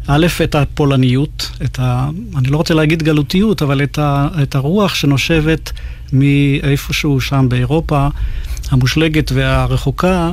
א', 0.06 0.26
את 0.44 0.54
הפולניות, 0.54 1.50
את 1.64 1.78
ה... 1.78 2.10
אני 2.36 2.48
לא 2.48 2.56
רוצה 2.56 2.74
להגיד 2.74 3.02
גלותיות, 3.02 3.62
אבל 3.62 3.82
את, 3.82 3.98
ה, 3.98 4.28
את 4.42 4.54
הרוח 4.54 4.94
שנושבת 4.94 5.72
מאיפשהו 6.12 7.20
שם 7.20 7.46
באירופה, 7.48 8.08
המושלגת 8.70 9.32
והרחוקה. 9.34 10.32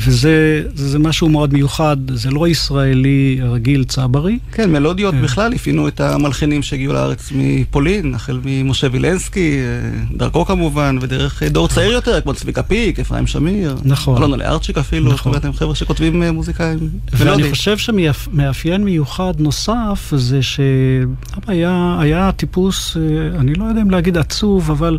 וזה 0.00 0.62
זה 0.74 0.98
משהו 0.98 1.28
מאוד 1.28 1.52
מיוחד, 1.52 1.96
זה 2.10 2.30
לא 2.30 2.48
ישראלי 2.48 3.40
רגיל 3.42 3.84
צברי. 3.84 4.38
כן, 4.52 4.72
מלודיות 4.72 5.14
כן. 5.14 5.22
בכלל 5.22 5.54
אפינו 5.54 5.88
את 5.88 6.00
המלחינים 6.00 6.62
שהגיעו 6.62 6.92
לארץ 6.92 7.32
מפולין, 7.34 8.14
החל 8.14 8.40
ממשה 8.44 8.86
וילנסקי, 8.92 9.58
אה, 9.58 10.16
דרכו 10.16 10.44
כמובן, 10.44 10.98
ודרך 11.00 11.42
דור 11.42 11.68
צעיר 11.68 11.92
יותר, 11.92 12.20
כמו 12.20 12.34
צביקה 12.34 12.62
פיק, 12.62 13.00
אפרים 13.00 13.26
שמיר. 13.26 13.76
נכון. 13.84 14.16
אלונה 14.16 14.36
לארצ'יק 14.36 14.78
אפילו, 14.78 15.04
נכון. 15.04 15.16
זאת 15.16 15.26
אומרת, 15.26 15.44
הם 15.44 15.52
חבר'ה 15.52 15.74
שכותבים 15.74 16.22
אה, 16.22 16.32
מוזיקאים 16.32 16.78
ואני 17.12 17.50
חושב 17.50 17.78
שמאפיין 17.78 18.84
מיוחד 18.84 19.34
נוסף 19.38 20.12
זה 20.16 20.40
שהיה 20.42 21.96
היה 22.00 22.32
טיפוס, 22.32 22.96
אה, 22.96 23.40
אני 23.40 23.54
לא 23.54 23.64
יודע 23.64 23.82
אם 23.82 23.90
להגיד 23.90 24.18
עצוב, 24.18 24.70
אבל 24.70 24.98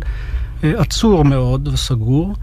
עצור 0.62 1.24
מאוד 1.24 1.68
וסגור. 1.72 2.34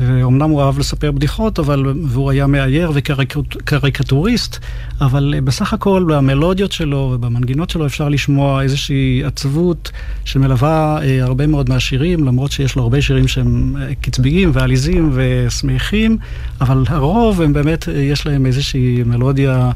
ואומנם 0.00 0.50
הוא 0.50 0.62
אהב 0.62 0.78
לספר 0.78 1.10
בדיחות, 1.10 1.58
אבל, 1.58 1.86
והוא 2.04 2.30
היה 2.30 2.46
מאייר 2.46 2.92
וקריקטוריסט, 2.94 4.58
אבל 5.00 5.34
בסך 5.44 5.72
הכל 5.72 6.04
במלודיות 6.08 6.72
שלו 6.72 7.10
ובמנגינות 7.14 7.70
שלו 7.70 7.86
אפשר 7.86 8.08
לשמוע 8.08 8.62
איזושהי 8.62 9.22
עצבות 9.24 9.90
שמלווה 10.24 10.98
אה, 11.02 11.22
הרבה 11.22 11.46
מאוד 11.46 11.68
מהשירים, 11.68 12.24
למרות 12.24 12.52
שיש 12.52 12.76
לו 12.76 12.82
הרבה 12.82 13.02
שירים 13.02 13.28
שהם 13.28 13.76
אה, 13.80 13.94
קצביים 13.94 14.50
ועליזים 14.54 15.10
ושמחים, 15.12 16.16
אבל 16.60 16.84
הרוב 16.88 17.40
הם 17.40 17.52
באמת, 17.52 17.88
אה, 17.88 17.94
יש 17.94 18.26
להם 18.26 18.46
איזושהי 18.46 19.02
מלודיה 19.06 19.56
אה, 19.56 19.70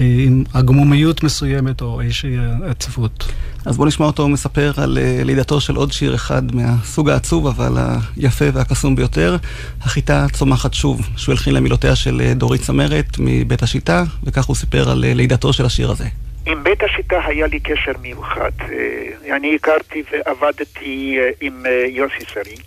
עם 0.00 0.44
עגמומיות 0.54 1.22
מסוימת 1.22 1.80
או 1.80 2.00
איזושהי 2.00 2.36
עצבות. 2.70 3.32
אז 3.66 3.76
בואו 3.76 3.88
נשמע 3.88 4.06
אותו 4.06 4.28
מספר 4.28 4.72
על 4.76 4.98
אה, 4.98 5.24
לידתו 5.24 5.60
של 5.60 5.76
עוד 5.76 5.92
שיר 5.92 6.14
אחד 6.14 6.54
מהסוג 6.54 7.10
העצוב, 7.10 7.46
אבל 7.46 7.72
היפה 8.16 8.44
והקסום 8.52 8.96
ביותר, 8.96 9.36
החיטה 9.80 10.26
צומחת 10.32 10.74
שוב, 10.74 11.08
שהוא 11.16 11.32
הלחין 11.32 11.54
למילותיה 11.54 11.96
של 11.96 12.20
אה, 12.24 12.34
דורית 12.34 12.60
צמרת 12.60 13.06
מבית 13.18 13.62
השיטה, 13.62 14.04
וכך 14.24 14.44
הוא 14.44 14.56
סיפר 14.56 14.90
על 14.90 14.98
לידתו 14.98 15.52
של 15.52 15.64
השיר 15.64 15.90
הזה. 15.90 16.04
עם 16.46 16.64
בית 16.64 16.82
השיטה 16.82 17.16
היה 17.26 17.46
לי 17.46 17.60
קשר 17.60 17.92
מיוחד. 18.02 18.50
אני 19.36 19.54
הכרתי 19.54 20.02
ועבדתי 20.12 21.18
עם 21.40 21.64
יוסי 21.88 22.24
שריג, 22.32 22.60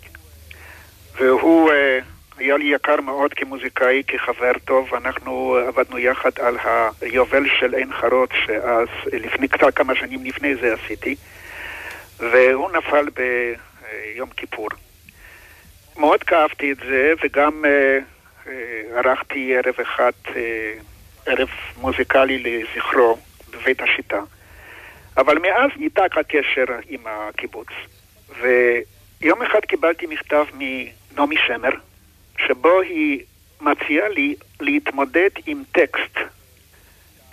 והוא 1.20 1.70
היה 2.38 2.56
לי 2.56 2.74
יקר 2.74 3.00
מאוד 3.00 3.34
כמוזיקאי, 3.34 4.02
כחבר 4.06 4.52
טוב, 4.64 4.94
אנחנו 4.94 5.56
עבדנו 5.68 5.98
יחד 5.98 6.30
על 6.40 6.56
היובל 7.00 7.44
של 7.60 7.74
עין 7.74 7.92
חרוץ, 7.92 8.30
שאז, 8.46 8.88
לפני 9.12 9.48
קצת 9.48 9.74
כמה 9.74 9.94
שנים 9.94 10.24
לפני 10.24 10.54
זה 10.54 10.74
עשיתי, 10.74 11.16
והוא 12.18 12.70
נפל 12.70 13.06
ביום 13.14 14.30
כיפור. 14.30 14.68
מאוד 15.96 16.22
כאבתי 16.22 16.72
את 16.72 16.76
זה, 16.76 17.12
וגם 17.22 17.64
אה, 17.64 17.98
אה, 18.46 18.98
ערכתי 18.98 19.56
ערב 19.56 19.80
אחד, 19.82 20.12
אה, 20.36 20.72
ערב 21.26 21.48
מוזיקלי 21.76 22.38
לזכרו 22.38 23.18
בבית 23.50 23.82
השיטה. 23.82 24.20
אבל 25.16 25.38
מאז 25.38 25.70
ניתק 25.76 26.18
הקשר 26.18 26.64
עם 26.88 27.00
הקיבוץ. 27.06 27.68
ויום 28.40 29.42
אחד 29.42 29.60
קיבלתי 29.60 30.06
מכתב 30.06 30.44
מנעמי 30.54 31.36
שמר, 31.46 31.70
שבו 32.46 32.80
היא 32.80 33.20
מציעה 33.60 34.08
לי 34.08 34.34
להתמודד 34.60 35.30
עם 35.46 35.62
טקסט 35.72 36.18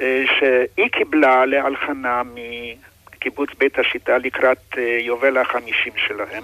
אה, 0.01 0.23
שהיא 0.39 0.89
קיבלה 0.91 1.45
להלחנה 1.45 2.21
מקיבוץ 2.25 3.49
בית 3.57 3.79
השיטה 3.79 4.17
לקראת 4.17 4.77
אה, 4.77 4.97
יובל 5.01 5.37
החמישים 5.37 5.93
שלהם, 6.07 6.43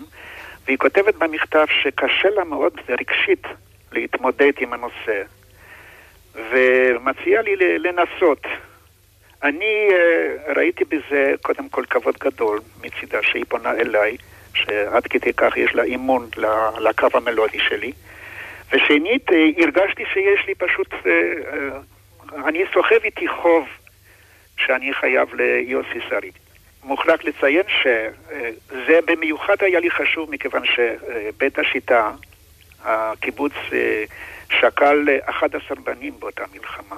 והיא 0.66 0.78
כותבת 0.78 1.16
במכתב 1.16 1.66
שקשה 1.84 2.30
לה 2.30 2.44
מאוד 2.44 2.74
רגשית 2.90 3.44
להתמודד 3.92 4.52
עם 4.60 4.74
הנושא. 4.74 5.22
ומציע 6.36 7.42
לי 7.42 7.56
לנסות. 7.80 8.44
אני 9.44 9.88
אה, 9.92 10.54
ראיתי 10.56 10.84
בזה 10.86 11.34
קודם 11.42 11.70
כל 11.70 11.84
כבוד 11.90 12.16
גדול 12.20 12.60
מצידה 12.84 13.20
שהיא 13.24 13.46
פונה 13.48 13.72
אליי, 13.72 14.18
שעד 14.54 15.04
כדי 15.08 15.34
כך 15.34 15.58
יש 15.58 15.76
לה 15.76 15.84
אימון 15.84 16.30
לקו 16.80 17.08
המלודי 17.14 17.60
שלי. 17.60 17.92
ושנית, 18.72 19.32
אה, 19.32 19.48
הרגשתי 19.58 20.04
שיש 20.14 20.48
לי 20.48 20.56
פשוט, 20.56 20.94
אה, 20.94 21.12
אה, 21.54 22.48
אני 22.48 22.64
סוחב 22.74 23.04
איתי 23.04 23.28
חוב 23.28 23.68
שאני 24.58 24.94
חייב 24.94 25.34
ליוסי 25.34 26.00
שריד. 26.10 26.34
מוחלט 26.84 27.24
לציין 27.24 27.64
שזה 27.68 29.00
במיוחד 29.06 29.56
היה 29.60 29.80
לי 29.80 29.92
חשוב 29.92 30.32
מכיוון 30.32 30.64
שבית 30.66 31.60
השיטה, 31.60 32.12
הקיבוץ 32.84 33.54
שקל 34.50 35.10
11 35.26 35.78
בנים 35.84 36.14
באותה 36.20 36.44
מלחמה. 36.54 36.96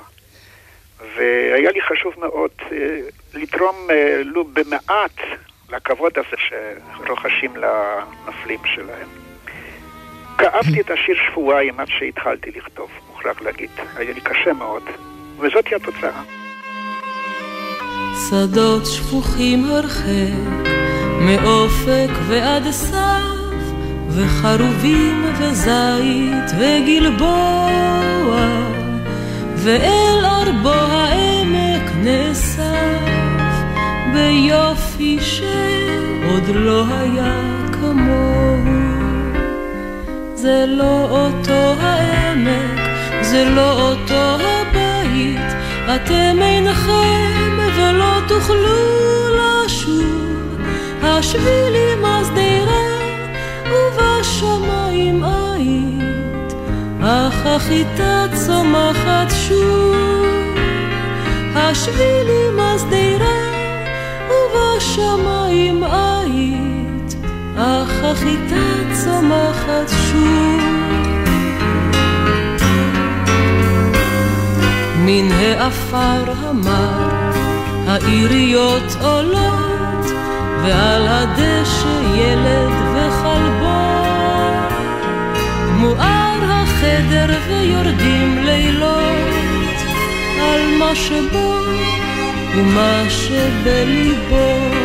והיה 1.16 1.72
לי 1.72 1.82
חשוב 1.82 2.14
מאוד 2.20 2.52
לתרום 3.34 3.76
לו 4.24 4.44
במעט 4.44 5.20
לכבוד 5.70 6.14
הזה 6.18 6.38
שרוחשים 6.38 7.54
לנופלים 7.56 8.60
שלהם. 8.66 9.23
כאבתי 10.38 10.82
את 10.82 10.92
השיר 10.92 11.16
שבועיים 11.32 11.80
עד 11.80 11.88
שהתחלתי 11.88 12.52
לכתוב, 12.56 12.90
מוכרח 13.10 13.42
להגיד. 13.42 13.70
היה 13.96 14.14
לי 14.14 14.22
קשה 14.22 14.54
מאוד, 14.54 14.84
וזאתי 15.40 15.76
התוצאה. 15.76 16.22
שדות 18.30 18.86
שפוכים 18.86 19.66
הרחק, 19.66 20.70
מאופק 21.22 22.12
ועד 22.28 22.72
סף, 22.72 23.64
וחרובים 24.10 25.26
וזית 25.40 26.52
וגלבוע, 26.60 28.36
ואל 29.56 30.26
ארבו 30.26 30.70
העמק 30.70 31.92
נאסף, 32.04 32.64
ביופי 34.14 35.18
שעוד 35.22 36.56
לא 36.56 36.86
היה. 36.90 37.53
זה 40.44 40.66
לא 40.68 41.08
אותו 41.10 41.74
העמק, 41.82 42.80
זה 43.22 43.46
לא 43.46 43.90
אותו 43.90 44.14
הבית, 44.14 45.52
אתם 45.96 46.42
אינכם 46.42 47.58
ולא 47.78 48.20
תוכלו 48.28 48.78
לשוב. 49.38 50.62
השבילים 51.04 52.06
השדרה 52.06 52.86
ובשמיים 53.72 55.24
היית, 55.24 56.54
אך 57.02 57.46
החיטה 57.46 58.26
צומחת 58.46 59.34
שוב. 59.48 59.96
השבילים 61.56 62.60
השדרה 62.60 63.40
ובשמיים 64.30 65.84
היית, 65.84 66.13
אך 67.64 68.04
החיטה 68.04 68.94
צומחת 69.04 69.90
שוב. 69.90 70.62
מן 75.06 75.32
העפר 75.32 76.32
המר 76.38 77.32
העיריות 77.88 78.96
עולות, 79.02 80.06
ועל 80.64 81.08
הדשא 81.08 82.02
ילד 82.16 82.74
וכלבו. 82.96 83.84
מואר 85.78 86.40
החדר 86.44 87.36
ויורדים 87.48 88.44
לילות 88.44 89.78
על 90.42 90.62
מה 90.80 90.96
שבו 90.96 91.56
ומה 92.56 93.04
שבליבו. 93.10 94.83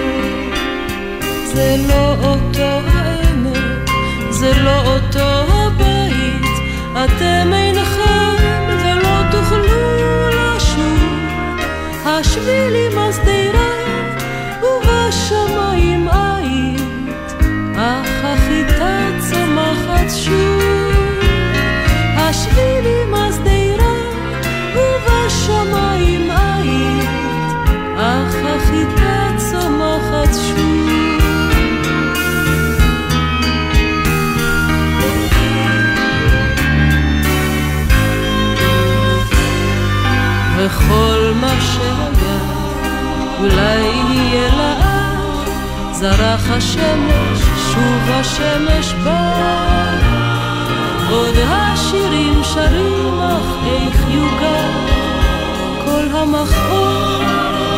זה 1.55 1.76
לא 1.88 2.14
אותו 2.24 2.88
העמק, 2.92 3.90
זה 4.30 4.53
לא 4.62 4.94
אותו 4.94 5.28
הבית, 5.49 6.46
אתם 6.92 7.53
אינכם 7.53 8.34
ולא 8.68 9.22
תוכלו 9.30 10.28
לשוב. 10.28 10.99
השבילים 12.07 12.99
השדרה 12.99 13.70
ובשמיים 14.62 16.09
היית, 16.12 17.32
אך 17.76 18.24
החיטה 18.24 18.99
צומחת 19.30 20.11
שוב. 20.24 20.62
השבילים 22.16 23.14
השדרה 23.14 23.67
וכל 40.61 41.32
מה 41.40 41.54
שהיה 41.61 42.38
אולי 43.38 43.80
יהיה 44.11 44.48
לאט, 44.56 45.48
זרח 45.92 46.50
השמש, 46.50 47.38
שוב 47.72 48.11
השמש 48.11 48.92
בא. 49.04 49.88
עוד 51.11 51.34
השירים 51.48 52.44
שרים, 52.44 53.20
אך 53.20 53.66
איך 53.66 54.04
יוגע 54.09 54.68
כל 55.84 56.16
המכאוב 56.16 57.22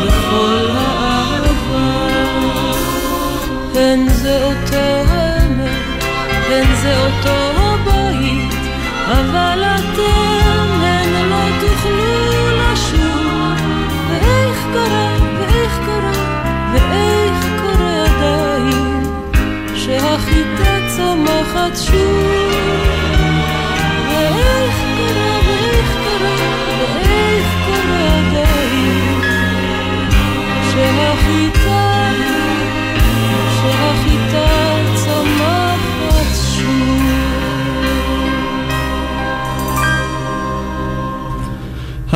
וכל 0.03 0.67
האהבה. 0.77 2.11
הן 3.75 4.07
זה 4.09 4.43
אותו 4.43 5.11
העמק, 5.11 6.03
הן 6.49 6.75
זה 6.81 6.97
אותו 7.05 7.61
הבית, 7.61 8.53
אבל 9.07 9.63
אתם 9.63 10.30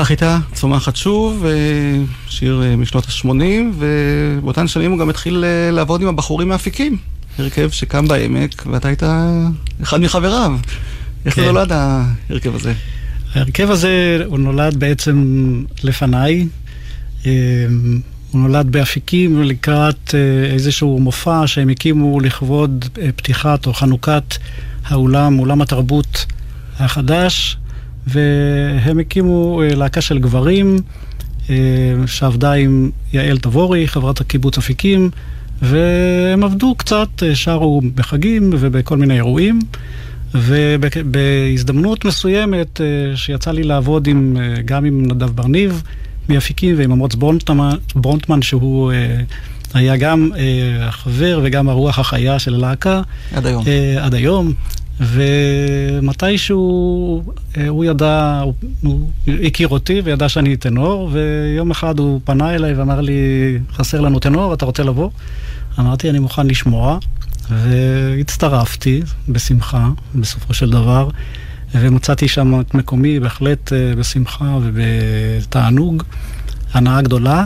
החיטה 0.06 0.40
צומחת 0.54 0.96
שוב, 0.96 1.46
אה, 1.46 1.52
שיר 2.28 2.64
אה, 2.64 2.76
משנות 2.76 3.06
ה-80, 3.06 3.78
ובאותן 3.78 4.68
שנים 4.68 4.92
הוא 4.92 5.00
גם 5.00 5.10
התחיל 5.10 5.46
אה, 5.46 5.72
לעבוד 5.72 6.02
עם 6.02 6.08
הבחורים 6.08 6.48
מאפיקים. 6.48 6.98
הרכב 7.40 7.70
שקם 7.70 8.08
בעמק, 8.08 8.66
ואתה 8.72 8.88
היית 8.88 9.04
אחד 9.84 10.02
מחבריו. 10.02 10.52
איך 11.26 11.36
כן. 11.36 11.44
נולד 11.44 11.72
ההרכב 11.72 12.56
הזה? 12.56 12.74
ההרכב 13.34 13.72
הזה, 13.72 14.24
הוא 14.26 14.40
נולד 14.40 14.76
בעצם 14.80 15.64
לפניי. 15.84 16.48
אה, 17.26 17.32
הוא 18.32 18.42
נולד 18.42 18.72
באפיקים 18.72 19.44
לקראת 19.44 20.16
אה, 20.16 20.54
איזשהו 20.54 21.00
מופע 21.00 21.48
שהם 21.48 21.70
הקימו 21.70 22.20
לכבוד 22.20 22.86
אה, 23.02 23.10
פתיחת 23.16 23.66
או 23.66 23.74
חנוכת 23.74 24.36
האולם, 24.86 25.40
אולם 25.40 25.62
התרבות 25.62 26.26
החדש, 26.80 27.58
והם 28.08 29.00
הקימו 29.00 29.62
להקה 29.76 30.02
של 30.02 30.20
גברים 30.20 30.78
שעבדה 32.06 32.54
עם 32.54 32.92
יעל 33.14 33.38
תבורי, 33.38 33.88
חברת 33.88 34.22
הקיבוץ 34.22 34.58
אפיקים, 34.58 35.10
והם 35.62 36.44
עבדו 36.44 36.76
קצת, 36.76 37.08
אה, 37.24 37.36
שרו 37.36 37.82
בחגים 37.96 38.50
ובכל 38.60 38.98
מיני 38.98 39.16
אירועים. 39.16 39.60
ובהזדמנות 40.34 42.06
מסוימת 42.06 42.82
אה, 42.82 43.18
שיצא 43.18 43.52
לי 43.52 43.64
לעבוד 43.64 44.08
עם, 44.08 44.38
אה, 44.40 44.62
גם 44.66 44.86
עם 44.86 45.06
נדב 45.06 45.30
בר-ניב 45.30 45.84
מאפיקים 46.30 46.76
ועם 46.78 46.92
אמוץ 46.92 47.16
ברונטמן, 47.16 47.76
ברונטמן 47.96 48.42
שהוא 48.42 48.92
היה 49.74 49.98
גם 49.98 50.32
החבר 50.82 51.40
וגם 51.44 51.70
הרוח 51.70 52.00
החיה 52.00 52.40
של 52.40 52.56
הלהקה. 52.56 53.02
עד 53.34 53.46
היום. 53.46 53.66
עד 54.02 54.14
היום. 54.14 54.54
ומתישהו 55.00 57.24
אה, 57.58 57.68
הוא 57.68 57.86
ידע, 57.86 58.44
הוא, 58.82 59.10
הכיר 59.44 59.68
אותי 59.68 60.02
וידע 60.04 60.30
שאני 60.30 60.58
טנור, 60.58 61.10
ויום 61.12 61.72
אחד 61.72 62.00
הוא 62.00 62.22
פנה 62.24 62.56
אליי 62.56 62.74
ואמר 62.74 63.02
לי, 63.02 63.14
חסר 63.74 64.02
לנו 64.02 64.20
טנור, 64.20 64.54
אתה 64.54 64.66
רוצה 64.66 64.84
לבוא? 64.84 65.10
אמרתי, 65.80 66.10
אני 66.10 66.20
מוכן 66.20 66.48
לשמוע, 66.48 66.98
והצטרפתי 67.50 69.02
בשמחה, 69.30 69.90
בסופו 70.16 70.54
של 70.54 70.70
דבר. 70.70 71.10
ומצאתי 71.74 72.28
שם 72.28 72.60
את 72.60 72.74
מקומי 72.74 73.20
בהחלט 73.20 73.74
אה, 73.74 73.96
בשמחה 73.96 74.58
ובתענוג, 74.64 76.04
הנאה 76.74 77.02
גדולה. 77.02 77.46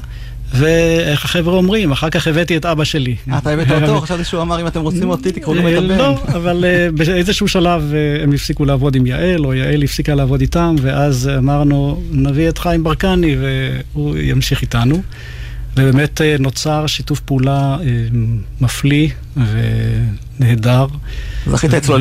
ואיך 0.54 1.26
החבר'ה 1.26 1.56
אומרים, 1.56 1.92
אחר 1.92 2.10
כך 2.10 2.28
הבאתי 2.28 2.58
את 2.58 2.66
אבא 2.66 2.84
שלי. 2.84 3.16
אה, 3.32 3.38
אתה 3.38 3.50
הבאת 3.50 3.72
אותו? 3.72 4.02
חשבתי 4.02 4.24
שהוא 4.24 4.42
אמר, 4.42 4.62
אם 4.62 4.68
אתם 4.68 4.82
רוצים 4.82 5.10
אותי, 5.10 5.32
תקראו 5.32 5.56
גם 5.56 5.68
את 5.68 5.74
הבן. 5.78 5.98
לא, 5.98 6.18
אבל 6.28 6.66
באיזשהו 6.94 7.48
שלב 7.48 7.94
הם 8.24 8.34
הפסיקו 8.34 8.66
לעבוד 8.66 8.96
עם 8.96 9.06
יעל, 9.06 9.46
או 9.46 9.54
יעל 9.54 9.84
הפסיקה 9.84 10.16
לעבוד 10.16 10.42
איתם, 10.42 10.76
ואז 10.82 11.30
אמרנו, 11.38 12.04
נביא 12.12 12.50
את 12.50 12.58
חיים 12.58 12.84
ברקני, 12.84 13.36
והוא 13.94 14.18
ימשיך 14.18 14.62
איתנו. 14.62 15.02
ובאמת 15.78 16.22
נוצר 16.40 16.88
שיתוף 16.88 17.20
פעולה 17.20 17.78
מפליא 18.62 19.10
ונהדר. 20.40 20.86
זכית 21.48 21.74
אצלו 21.74 21.98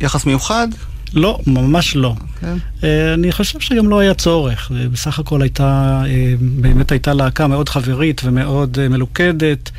ליחס 0.00 0.24
מיוחד? 0.26 0.68
לא, 1.14 1.38
ממש 1.46 1.96
לא. 1.96 2.14
Okay. 2.18 2.40
כן. 2.40 2.86
אני 3.14 3.32
חושב 3.32 3.60
שגם 3.60 3.88
לא 3.88 3.98
היה 3.98 4.14
צורך. 4.14 4.70
בסך 4.92 5.18
הכל 5.18 5.42
הייתה, 5.42 6.02
באמת 6.40 6.92
הייתה 6.92 7.14
להקה 7.14 7.46
מאוד 7.46 7.68
חברית 7.68 8.20
ומאוד 8.24 8.88
מלוכדת, 8.88 9.70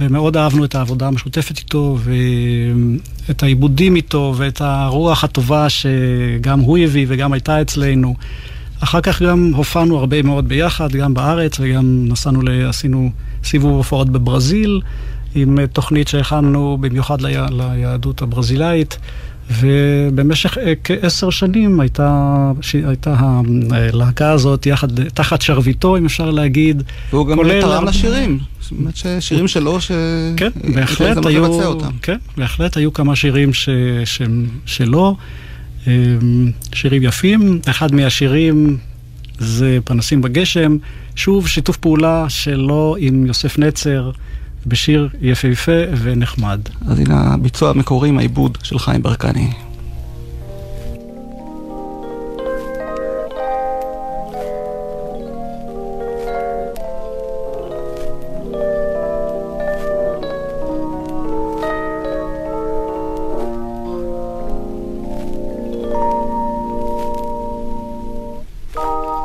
ומאוד 0.00 0.36
אהבנו 0.36 0.64
את 0.64 0.74
העבודה 0.74 1.06
המשותפת 1.06 1.58
איתו, 1.58 1.98
ואת 3.28 3.42
העיבודים 3.42 3.96
איתו, 3.96 4.34
ואת 4.36 4.60
הרוח 4.60 5.24
הטובה 5.24 5.66
שגם 5.68 6.60
הוא 6.60 6.78
הביא 6.78 7.06
וגם 7.08 7.32
הייתה 7.32 7.62
אצלנו. 7.62 8.14
אחר 8.80 9.00
כך 9.00 9.22
גם 9.22 9.52
הופענו 9.54 9.98
הרבה 9.98 10.22
מאוד 10.22 10.48
ביחד, 10.48 10.92
גם 10.92 11.14
בארץ, 11.14 11.56
וגם 11.60 12.04
נסענו, 12.08 12.40
עשינו 12.68 13.10
סיבוב 13.44 13.76
הופעות 13.76 14.10
בברזיל, 14.10 14.80
עם 15.34 15.66
תוכנית 15.66 16.08
שהכנו 16.08 16.78
במיוחד 16.80 17.18
ליהדות 17.50 18.22
הברזילאית. 18.22 18.98
ובמשך 19.50 20.56
כעשר 20.84 21.30
שנים 21.30 21.80
הייתה, 21.80 22.52
הייתה 22.72 23.40
הלהקה 23.70 24.30
הזאת 24.30 24.66
יחד, 24.66 25.08
תחת 25.08 25.42
שרביטו, 25.42 25.96
אם 25.96 26.06
אפשר 26.06 26.30
להגיד. 26.30 26.82
והוא 27.12 27.26
גם 27.26 27.38
תרם 27.60 27.84
לשירים. 27.84 28.38
זאת 28.60 28.72
אומרת 28.72 28.96
ששירים 28.96 29.48
שלו, 29.48 29.80
ש... 29.80 29.90
כן, 30.36 30.50
בהחלט 30.74 31.26
היו, 31.26 31.58
כן, 32.02 32.16
בהחלט 32.36 32.76
היו 32.76 32.92
כמה 32.92 33.16
שירים 33.16 33.54
ש, 33.54 33.68
ש, 34.04 34.22
שלו, 34.66 35.16
שירים 36.74 37.02
יפים. 37.02 37.60
אחד 37.66 37.94
מהשירים 37.94 38.76
זה 39.38 39.78
פנסים 39.84 40.22
בגשם. 40.22 40.76
שוב, 41.16 41.48
שיתוף 41.48 41.76
פעולה 41.76 42.24
שלו 42.28 42.96
עם 42.98 43.26
יוסף 43.26 43.58
נצר. 43.58 44.10
בשיר 44.66 45.08
יפהפה 45.20 45.72
ונחמד. 46.02 46.60
אז 46.88 46.98
הנה 46.98 47.34
הביצוע 47.34 47.70
המקורי 47.70 48.08
עם 48.08 48.18
העיבוד 48.18 48.58
של 48.62 48.78
חיים 48.78 49.02
ברקני. 49.02 49.50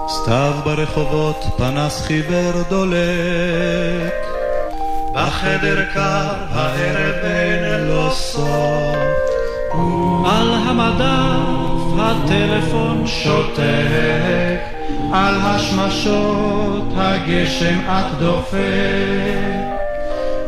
סתיו 0.08 0.54
ברחובות, 0.66 1.46
פנס 1.58 2.02
חיוור 2.02 2.64
דולק 2.70 4.21
בחדר 5.14 5.86
קר, 5.94 6.34
הערב 6.52 7.16
אין 7.24 7.88
לו 7.88 8.12
סוף. 8.12 8.96
על 10.26 10.54
המדף 10.54 12.00
הטלפון 12.00 13.08
שותק, 13.08 14.60
על 15.14 15.36
השמשות 15.42 16.94
הגשם 16.96 17.80
את 17.90 18.20
דופק. 18.20 19.62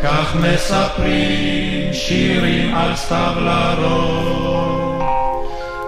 כך 0.04 0.36
מספרים 0.36 1.94
שירים 1.94 2.76
על 2.76 2.96
סתיו 2.96 3.34
לרוב, 3.38 5.02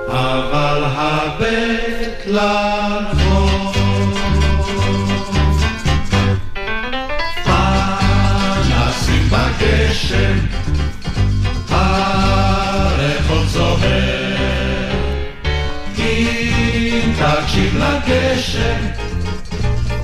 אבל 0.08 0.84
הבית 0.86 2.26
לרחוב. 2.26 3.75
בגשם, 9.96 10.38
הרחוב 11.70 13.48
זוהר. 13.48 14.92
אם 15.98 17.14
תקשיב 17.18 17.78
לגשם, 17.78 18.86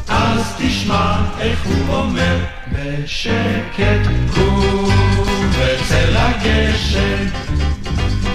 אז 0.08 0.56
תשמע 0.58 1.16
איך 1.40 1.66
הוא 1.66 1.96
אומר 1.96 2.38
בשקט, 2.72 4.08
ובצל 4.38 6.18
הגשם, 6.18 7.26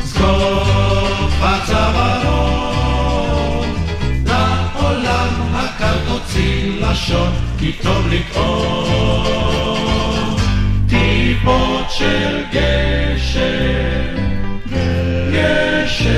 זקוף 0.03 1.35
הצווארון, 1.41 2.57
לעולם 4.27 5.55
הקר 5.55 5.97
תוציא 6.09 6.81
לשון, 6.81 7.33
כי 7.59 7.73
טוב 7.83 8.07
לטעון. 8.11 9.45
טיפות 11.47 11.90
של 11.90 12.44
גשם, 12.53 13.40
גשם. 15.32 16.16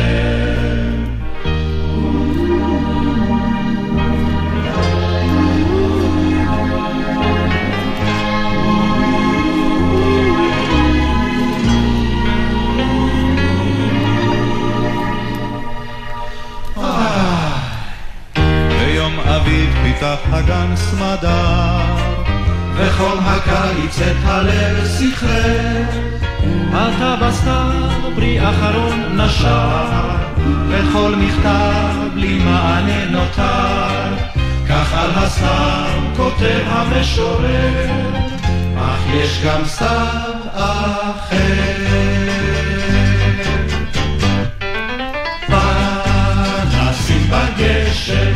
ביום 18.68 19.20
אביב 19.20 19.74
פיתח 19.82 20.18
הגן 20.32 20.76
סמדר 20.76 21.87
וכל 22.78 23.18
הקיץ 23.24 23.98
את 23.98 24.16
הלב 24.24 24.84
סחרר. 24.84 25.84
אתה 26.70 27.16
בסתיו 27.20 28.10
פרי 28.14 28.50
אחרון 28.50 29.20
נשר, 29.20 29.86
וכל 30.68 31.14
מכתב 31.16 31.94
בלי 32.14 32.38
מענה 32.38 33.04
נותר. 33.10 34.16
כך 34.68 34.94
על 34.94 35.10
הסתיו 35.14 36.00
כותב 36.16 36.60
המשורר, 36.66 37.90
אך 38.78 39.00
יש 39.14 39.40
גם 39.44 39.64
סתיו 39.64 40.34
אחר. 40.54 41.88
פנסים 45.46 47.30
בגשם, 47.30 48.32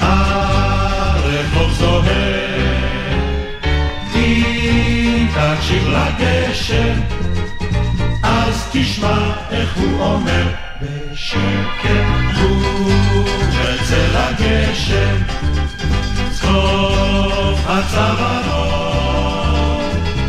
הרחוב 0.00 1.72
זוהר. 1.72 2.33
תקשיב 5.34 5.88
לגשם, 5.88 7.00
אז 8.22 8.68
תשמע 8.72 9.18
איך 9.50 9.76
הוא 9.76 10.00
אומר 10.00 10.46
בשקט, 10.82 12.38
ובצל 13.16 14.16
הגשם, 14.16 15.16
צחוף 16.30 17.60
הצווארון, 17.66 19.04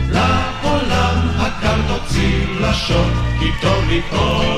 לעולם 0.09 1.29
הקר 1.37 1.77
תוציא 1.87 2.45
לשון, 2.59 3.13
כי 3.39 3.45
טוב 3.61 3.83
לטעון, 3.89 4.54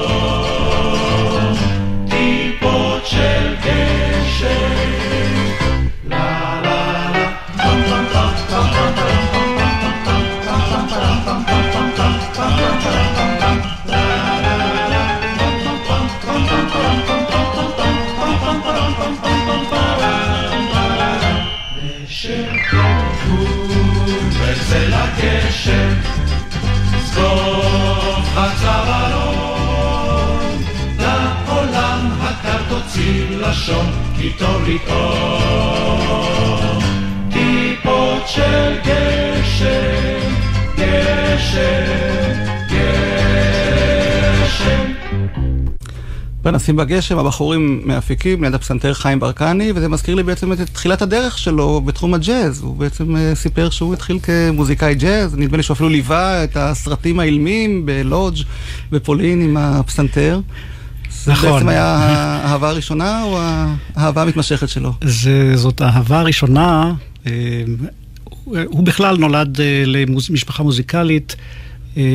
לשון, 33.68 33.86
כי 34.18 34.30
טוב 34.38 34.64
לטעון. 34.68 36.00
טיפות 37.32 38.28
של 38.28 38.76
גשם, 38.86 40.34
גשם, 40.78 42.34
גשם. 42.70 43.34
פנסים 46.42 46.76
בגשם, 46.76 47.18
הבחורים 47.18 47.82
מאפיקים 47.86 48.44
ליד 48.44 48.54
הפסנתר 48.54 48.94
חיים 48.94 49.20
ברקני, 49.20 49.72
וזה 49.76 49.90
מזכיר 49.90 50.16
לי 50.16 50.24
בעצם 50.24 50.54
את 50.54 50.60
תחילת 50.60 51.02
הדרך 51.02 51.38
שלו 51.38 51.82
בתחום 51.82 52.14
הג'אז. 52.14 52.62
הוא 52.62 52.76
בעצם 52.76 53.16
uh, 53.16 53.20
סיפר 53.34 53.70
שהוא 53.70 53.94
התחיל 53.94 54.20
כמוזיקאי 54.24 54.96
ג'אז, 54.96 55.36
נדמה 55.38 55.58
לי 55.58 55.64
שהוא 55.64 55.76
אפילו 55.76 55.90
ליווה 55.90 56.44
את 56.44 56.58
הסרטים 56.58 57.20
האילמים 57.20 57.86
בלודג' 57.86 58.38
בפולין 58.92 59.42
עם 59.42 59.58
הפסנתר. 59.58 60.40
נכון. 61.28 61.50
זה 61.50 61.54
בעצם 61.54 61.70
היה 61.70 61.86
האהבה 61.86 62.70
הראשונה 62.70 63.24
או 63.24 63.40
האהבה 63.96 64.22
המתמשכת 64.22 64.70
שלו? 64.70 64.94
זה, 65.04 65.52
זאת 65.56 65.82
האהבה 65.82 66.20
הראשונה. 66.20 66.94
אה, 67.28 67.32
הוא 68.46 68.84
בכלל 68.84 69.18
נולד 69.18 69.62
אה, 69.62 69.84
למשפחה 69.86 70.64
מוזיקלית 70.64 71.36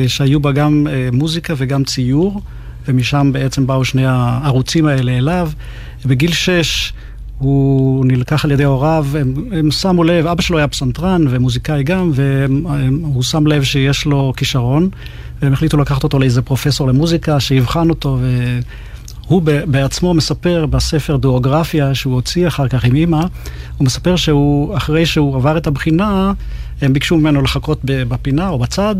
שהיו 0.07 0.39
בה 0.39 0.51
גם 0.51 0.87
מוזיקה 1.11 1.53
וגם 1.57 1.83
ציור. 1.83 2.41
ומשם 2.87 3.29
בעצם 3.33 3.67
באו 3.67 3.85
שני 3.85 4.05
הערוצים 4.05 4.85
האלה 4.85 5.17
אליו. 5.17 5.49
בגיל 6.05 6.33
שש 6.33 6.93
הוא 7.37 8.05
נלקח 8.05 8.45
על 8.45 8.51
ידי 8.51 8.63
הוריו, 8.63 9.05
הם, 9.19 9.33
הם 9.51 9.71
שמו 9.71 10.03
לב, 10.03 10.27
אבא 10.27 10.41
שלו 10.41 10.57
היה 10.57 10.67
פסנתרן 10.67 11.25
ומוזיקאי 11.29 11.83
גם, 11.83 12.11
והוא 12.13 13.23
שם 13.23 13.47
לב 13.47 13.63
שיש 13.63 14.05
לו 14.05 14.33
כישרון, 14.37 14.89
והם 15.41 15.53
החליטו 15.53 15.77
לקחת 15.77 16.03
אותו 16.03 16.19
לאיזה 16.19 16.41
פרופסור 16.41 16.87
למוזיקה 16.87 17.39
שיבחן 17.39 17.89
אותו, 17.89 18.19
והוא 19.27 19.41
בעצמו 19.65 20.13
מספר 20.13 20.65
בספר 20.65 21.17
דואוגרפיה 21.17 21.95
שהוא 21.95 22.13
הוציא 22.13 22.47
אחר 22.47 22.67
כך 22.67 22.85
עם 22.85 22.95
אימא, 22.95 23.25
הוא 23.77 23.85
מספר 23.85 24.15
שהוא, 24.15 24.77
אחרי 24.77 25.05
שהוא 25.05 25.35
עבר 25.35 25.57
את 25.57 25.67
הבחינה, 25.67 26.33
הם 26.81 26.93
ביקשו 26.93 27.17
ממנו 27.17 27.41
לחכות 27.41 27.79
בפינה 27.83 28.49
או 28.49 28.59
בצד, 28.59 28.95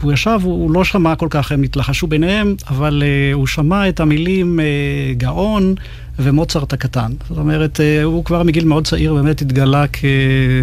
והוא 0.00 0.12
ישב, 0.12 0.40
הוא 0.42 0.70
לא 0.70 0.84
שמע 0.84 1.14
כל 1.14 1.26
כך, 1.30 1.52
הם 1.52 1.62
התלחשו 1.62 2.06
ביניהם, 2.06 2.54
אבל 2.68 3.02
uh, 3.02 3.34
הוא 3.34 3.46
שמע 3.46 3.88
את 3.88 4.00
המילים 4.00 4.60
uh, 4.60 5.18
גאון 5.18 5.74
ומוצרט 6.18 6.72
הקטן. 6.72 7.12
זאת 7.28 7.38
אומרת, 7.38 7.80
uh, 7.80 8.04
הוא 8.04 8.24
כבר 8.24 8.42
מגיל 8.42 8.64
מאוד 8.64 8.86
צעיר 8.86 9.14
באמת 9.14 9.42
התגלה 9.42 9.84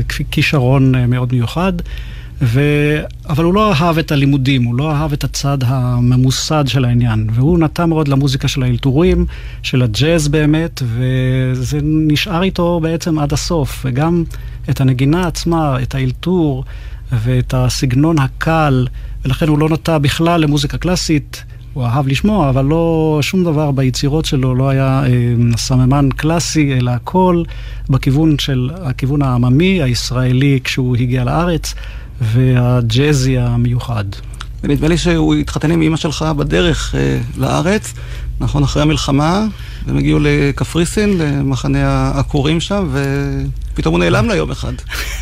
ככישרון 0.10 0.96
uh, 0.96 0.98
מאוד 1.08 1.34
מיוחד. 1.34 1.74
ו... 2.44 2.62
אבל 3.30 3.44
הוא 3.44 3.54
לא 3.54 3.74
אהב 3.74 3.98
את 3.98 4.12
הלימודים, 4.12 4.64
הוא 4.64 4.76
לא 4.76 4.92
אהב 4.92 5.14
את 5.14 5.24
הצד 5.24 5.58
הממוסד 5.62 6.64
של 6.68 6.86
העניין. 6.86 7.28
והוא 7.34 7.60
נטע 7.60 7.86
מאוד 7.86 8.08
למוזיקה 8.08 8.48
של 8.48 8.64
האלתורים, 8.64 9.26
של 9.64 9.82
הג'אז 9.82 10.28
באמת, 10.28 10.82
וזה 10.86 11.80
נשאר 11.84 12.44
איתו 12.44 12.80
בעצם 12.80 13.20
עד 13.20 13.34
הסוף. 13.34 13.82
וגם 13.86 14.24
את 14.70 14.82
הנגינה 14.82 15.28
עצמה, 15.28 15.82
את 15.82 15.96
האלתור 15.96 16.64
ואת 17.12 17.54
הסגנון 17.54 18.20
הקל, 18.20 18.88
ולכן 19.26 19.48
הוא 19.48 19.60
לא 19.60 19.70
נטע 19.70 19.98
בכלל 19.98 20.42
למוזיקה 20.42 20.78
קלאסית. 20.78 21.44
הוא 21.74 21.86
אהב 21.86 22.08
לשמוע, 22.08 22.50
אבל 22.50 22.66
לא, 22.66 23.20
שום 23.22 23.44
דבר 23.44 23.72
ביצירות 23.72 24.26
שלו 24.26 24.56
לא 24.56 24.70
היה 24.70 25.04
אה, 25.06 25.58
סממן 25.58 26.10
קלאסי, 26.16 26.74
אלא 26.74 26.92
הכל 26.92 27.44
בכיוון 27.90 28.40
של, 28.40 28.70
הכיוון 28.82 29.22
העממי, 29.22 29.84
הישראלי, 29.84 30.60
כשהוא 30.64 30.96
הגיע 30.96 31.24
לארץ. 31.24 31.76
והג'אזי 32.22 33.38
המיוחד. 33.38 34.06
ונדמה 34.64 34.88
לי 34.88 34.98
שהוא 34.98 35.36
התחתן 35.36 35.72
עם 35.72 35.82
אימא 35.82 35.98
שלך 35.98 36.26
בדרך 36.38 36.96
אה, 36.96 37.20
לארץ, 37.38 37.94
נכון, 38.40 38.64
אחרי 38.64 38.82
המלחמה, 38.82 39.46
והם 39.86 39.98
הגיעו 39.98 40.20
לקפריסין, 40.22 41.18
למחנה 41.18 41.88
העקורים 41.88 42.60
שם, 42.60 42.90
ופתאום 43.74 43.96
הוא 43.96 44.04
נעלם 44.04 44.28
לה 44.28 44.36
יום 44.36 44.52
אחד. 44.52 44.74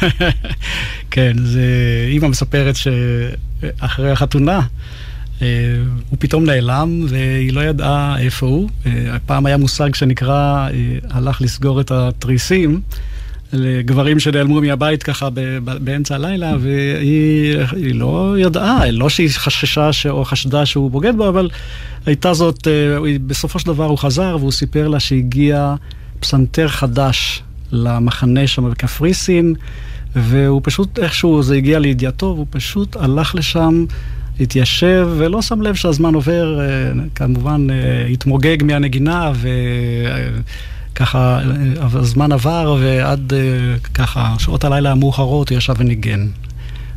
כן, 1.11 1.33
זה... 1.43 1.65
אימא 2.07 2.27
מספרת 2.27 2.75
שאחרי 2.75 4.11
החתונה, 4.11 4.61
אה, 5.41 5.47
הוא 6.09 6.17
פתאום 6.19 6.45
נעלם 6.45 7.05
והיא 7.09 7.53
לא 7.53 7.61
ידעה 7.61 8.19
איפה 8.19 8.45
הוא. 8.45 8.69
אה, 8.85 9.19
פעם 9.25 9.45
היה 9.45 9.57
מושג 9.57 9.95
שנקרא, 9.95 10.69
אה, 10.69 10.69
הלך 11.09 11.41
לסגור 11.41 11.81
את 11.81 11.91
התריסים. 11.91 12.81
לגברים 13.53 14.19
שנעלמו 14.19 14.61
מהבית 14.61 15.03
ככה 15.03 15.29
באמצע 15.63 16.15
הלילה, 16.15 16.55
והיא 16.59 17.95
לא 17.95 18.35
ידעה, 18.37 18.91
לא 18.91 19.09
שהיא 19.09 19.29
חששה 19.33 19.93
ש... 19.93 20.05
או 20.05 20.25
חשדה 20.25 20.65
שהוא 20.65 20.91
בוגד 20.91 21.15
בו, 21.17 21.29
אבל 21.29 21.49
הייתה 22.05 22.33
זאת, 22.33 22.67
אה, 22.67 22.97
בסופו 23.27 23.59
של 23.59 23.67
דבר 23.67 23.85
הוא 23.85 23.97
חזר 23.97 24.37
והוא 24.39 24.51
סיפר 24.51 24.87
לה 24.87 24.99
שהגיע 24.99 25.75
פסנתר 26.19 26.67
חדש 26.67 27.43
למחנה 27.71 28.47
שם 28.47 28.71
בקפריסין, 28.71 29.55
והוא 30.15 30.61
פשוט, 30.63 30.99
איכשהו 30.99 31.43
זה 31.43 31.55
הגיע 31.55 31.79
לידיעתו, 31.79 32.25
והוא 32.25 32.47
פשוט 32.49 32.95
הלך 32.95 33.35
לשם. 33.35 33.85
התיישב 34.39 35.09
ולא 35.17 35.41
שם 35.41 35.61
לב 35.61 35.75
שהזמן 35.75 36.13
עובר, 36.13 36.59
אה, 36.61 36.65
כמובן 37.15 37.67
אה, 37.69 38.05
התמוגג 38.05 38.63
מהנגינה. 38.63 39.31
ככה, 40.95 41.39
הזמן 41.79 42.31
עבר 42.31 42.77
ועד 42.81 43.33
אה, 43.33 43.39
ככה, 43.93 44.35
שעות 44.39 44.63
הלילה 44.63 44.91
המאוחרות 44.91 45.49
הוא 45.49 45.57
ישב 45.57 45.73
וניגן. 45.77 46.27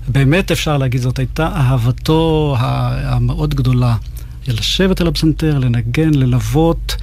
באמת 0.08 0.50
אפשר 0.50 0.78
להגיד, 0.78 1.00
זאת 1.00 1.18
הייתה 1.18 1.46
אהבתו 1.46 2.56
המאוד 2.58 3.54
גדולה. 3.54 3.96
לשבת 4.48 5.00
על 5.00 5.06
הפסנתר, 5.06 5.58
לנגן, 5.58 6.14
ללוות, 6.14 6.96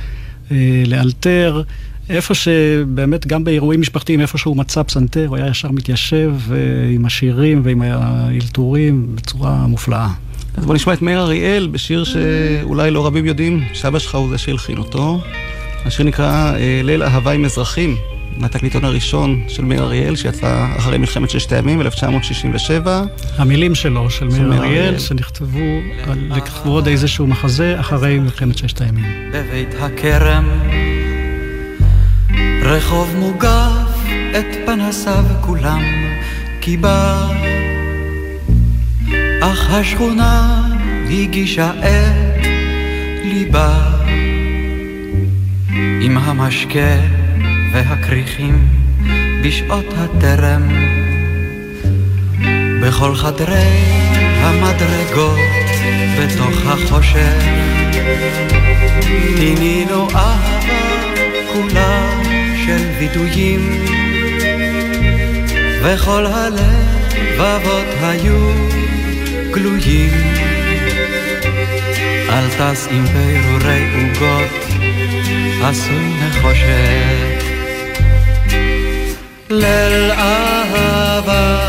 אה, 0.52 0.84
לאלתר. 0.88 1.62
איפה 2.10 2.34
שבאמת, 2.34 3.28
גם 3.28 3.44
באירועים 3.44 3.82
משפחתיים, 3.82 4.22
איפה 4.22 4.38
שהוא 4.38 4.58
מצא 4.58 4.84
פסנתר, 4.84 5.26
הוא 5.28 5.38
היה 5.38 5.48
ישר 5.48 5.72
מתיישב 5.72 6.36
אה, 6.52 6.58
עם 6.94 7.06
השירים 7.06 7.62
ועם 7.64 7.82
האלתורים 7.82 9.16
בצורה 9.16 9.68
מופלאה. 9.68 10.10
אז 10.58 10.66
בוא 10.66 10.76
נשמע 10.76 10.94
את 10.94 11.02
מאיר 11.02 11.22
אריאל 11.22 11.68
בשיר 11.68 12.04
שאולי 12.04 12.92
לא 12.92 13.06
רבים 13.06 13.26
יודעים, 13.26 13.64
שאבא 13.74 14.00
שלך 14.00 14.16
הוא 14.16 14.30
זה 14.30 14.38
שהלחין 14.38 14.78
אותו. 14.78 15.22
השיר 15.86 16.05
נקרא 16.05 16.53
אה, 16.55 16.82
ליל 16.84 17.03
אהבה 17.03 17.32
עם 17.32 17.45
אזרחים, 17.45 17.95
מהתקליטון 18.38 18.86
הראשון 18.86 19.43
של 19.47 19.65
מאיר 19.65 19.84
אריאל, 19.84 20.15
שיצא 20.15 20.67
אחרי 20.77 20.97
מלחמת 20.97 21.29
ששת 21.29 21.51
הימים, 21.51 21.82
1967. 21.82 23.03
המילים 23.38 23.75
שלו, 23.75 24.09
של 24.09 24.27
מאיר 24.27 24.53
אריאל, 24.53 24.99
שנכתבו 24.99 25.79
לכבוד 26.29 26.88
איזשהו 26.88 27.27
מחזה 27.27 27.79
אחרי 27.79 28.19
מלחמת 28.19 28.57
ששת 28.57 28.82
הימים. 28.82 29.32
בבית 29.34 29.75
הכרם, 29.79 30.49
רחוב 32.61 33.15
מוגף, 33.19 33.91
את 34.39 34.45
פנסיו 34.65 35.25
כולם 35.41 35.82
קיבה, 36.59 37.27
אך 39.41 39.73
השכונה 39.73 40.63
הגישה 41.09 41.71
את 41.79 42.45
ליבה. 43.23 44.01
עם 46.04 46.18
המשקה 46.18 46.95
והכריכים 47.74 48.68
בשעות 49.43 49.86
הטרם. 49.97 50.62
בכל 52.82 53.16
חדרי 53.16 53.84
המדרגות 54.39 55.39
בתוך 56.20 56.66
החושך 56.66 57.43
פינינו 59.38 60.08
אהבה 60.16 60.91
כולה 61.54 62.22
של 62.66 62.82
וידויים. 62.99 63.86
וכל 65.84 66.26
הלבבות 66.26 67.88
היו 68.02 68.52
גלויים. 69.52 70.12
אל 72.30 72.47
טס 72.49 72.88
עם 72.91 73.06
פירורי 73.06 73.84
עוגות 73.95 74.80
עשוי 75.63 76.13
נחושת. 76.27 77.43
ליל 79.49 80.11
אהבה 80.11 81.59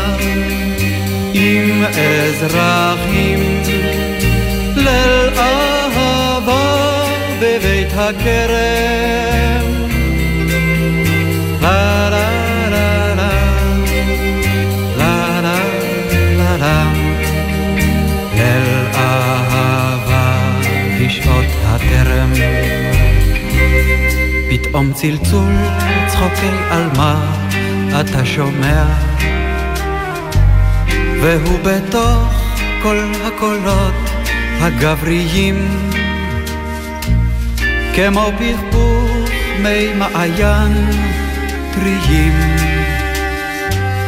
עם 1.33 1.83
אזרחים, 1.85 3.63
ליל 4.75 5.29
אהבה 5.37 7.03
בבית 7.39 7.89
הכרם. 7.93 9.12
פתאום 24.83 24.93
צלצול 24.93 25.53
צחוקי 26.07 26.51
עלמה 26.69 27.35
אתה 28.01 28.25
שומע. 28.25 28.85
והוא 31.21 31.59
בתוך 31.63 32.33
כל 32.81 33.11
הקולות 33.23 33.93
הגבריים. 34.61 35.67
כמו 37.95 38.31
פכפוך 38.39 39.29
מי 39.59 39.93
מעיין 39.93 40.91
טריים. 41.73 42.57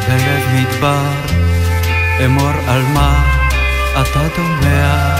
בלב 0.08 0.42
מדבר 0.54 1.10
אמור 2.24 2.52
על 2.68 2.82
מה 2.82 3.24
אתה 4.00 4.20
דומע. 4.36 5.16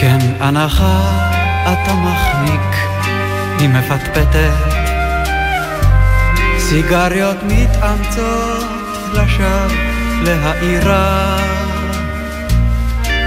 כן 0.00 0.18
הנחה 0.40 1.24
אתה 1.72 1.94
מחניק, 1.94 2.83
היא 3.58 3.68
מפטפטת. 3.68 4.52
סיגריות 6.58 7.36
מתאמצות 7.42 8.64
לשווא 9.14 9.68
להאירה. 10.24 11.36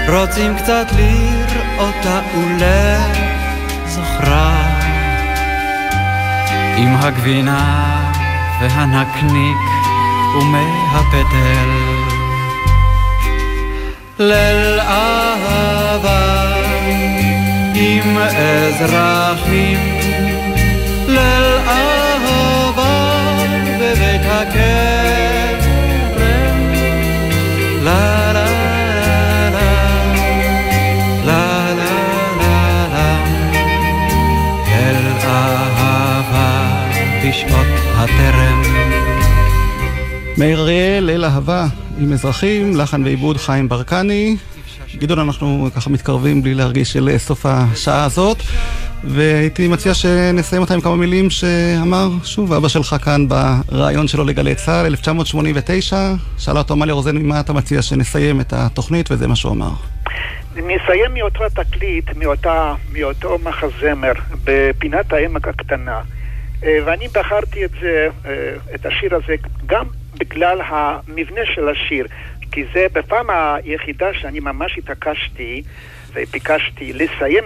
רוצים 0.08 0.56
קצת 0.56 0.86
לראותה 0.96 2.20
ולזוכרה. 3.86 4.56
עם 6.76 6.96
הגבינה 6.96 7.86
והנקניק 8.60 9.56
ומהפטל. 10.36 11.70
ליל 14.18 14.80
אהבה 14.80 16.38
עם 17.74 18.18
אזרחים, 18.18 19.97
ליל 21.08 21.58
אהבה 21.68 23.36
בבית 23.80 24.20
הכרם. 24.24 25.58
לה 27.84 28.32
לה 28.32 28.58
בשעות 37.28 37.66
הטרם. 37.96 38.62
מאיר 40.38 40.60
אריאל, 40.60 41.04
ליל 41.04 41.24
אהבה 41.24 41.66
עם 41.98 42.12
אזרחים, 42.12 42.76
לחן 42.76 43.04
ועיבוד 43.04 43.36
חיים 43.36 43.68
ברקני. 43.68 44.36
גדעון, 44.98 45.18
אנחנו 45.18 45.68
ככה 45.76 45.90
מתקרבים 45.90 46.42
בלי 46.42 46.54
להרגיש 46.54 46.92
של 46.92 47.18
סוף 47.18 47.46
השעה 47.46 48.04
הזאת, 48.04 48.36
והייתי 49.04 49.68
מציע 49.68 49.94
שנסיים 49.94 50.62
אותה 50.62 50.74
עם 50.74 50.80
כמה 50.80 50.96
מילים 50.96 51.30
שאמר, 51.30 52.08
שוב, 52.24 52.52
אבא 52.52 52.68
שלך 52.68 52.96
כאן 53.04 53.28
בריאיון 53.28 54.08
שלו 54.08 54.24
לגלי 54.24 54.54
צה"ל, 54.54 54.86
1989, 54.86 55.96
שאלה 56.38 56.58
אותו 56.58 56.76
מליה 56.76 56.94
רוזן, 56.94 57.16
ממה 57.16 57.40
אתה 57.40 57.52
מציע 57.52 57.82
שנסיים 57.82 58.40
את 58.40 58.52
התוכנית, 58.52 59.10
וזה 59.10 59.26
מה 59.26 59.36
שהוא 59.36 59.52
אמר. 59.52 59.70
נסיים 60.56 61.14
מאותו 61.14 61.44
התקליט, 61.44 62.16
מאותה, 62.16 62.74
מאותו 62.92 63.38
מחזמר, 63.42 64.12
בפינת 64.44 65.12
העמק 65.12 65.48
הקטנה. 65.48 66.00
אה, 66.64 66.78
ואני 66.84 67.08
בחרתי 67.08 67.64
את 67.64 67.70
זה, 67.80 68.08
אה, 68.26 68.30
את 68.74 68.86
השיר 68.86 69.14
הזה, 69.14 69.34
גם 69.66 69.84
בגלל 70.18 70.60
המבנה 70.68 71.40
של 71.54 71.68
השיר. 71.68 72.06
כי 72.52 72.64
זה 72.72 72.86
בפעם 72.92 73.26
היחידה 73.30 74.14
שאני 74.14 74.40
ממש 74.40 74.78
התעקשתי 74.78 75.62
וביקשתי 76.12 76.92
לסיים 76.92 77.44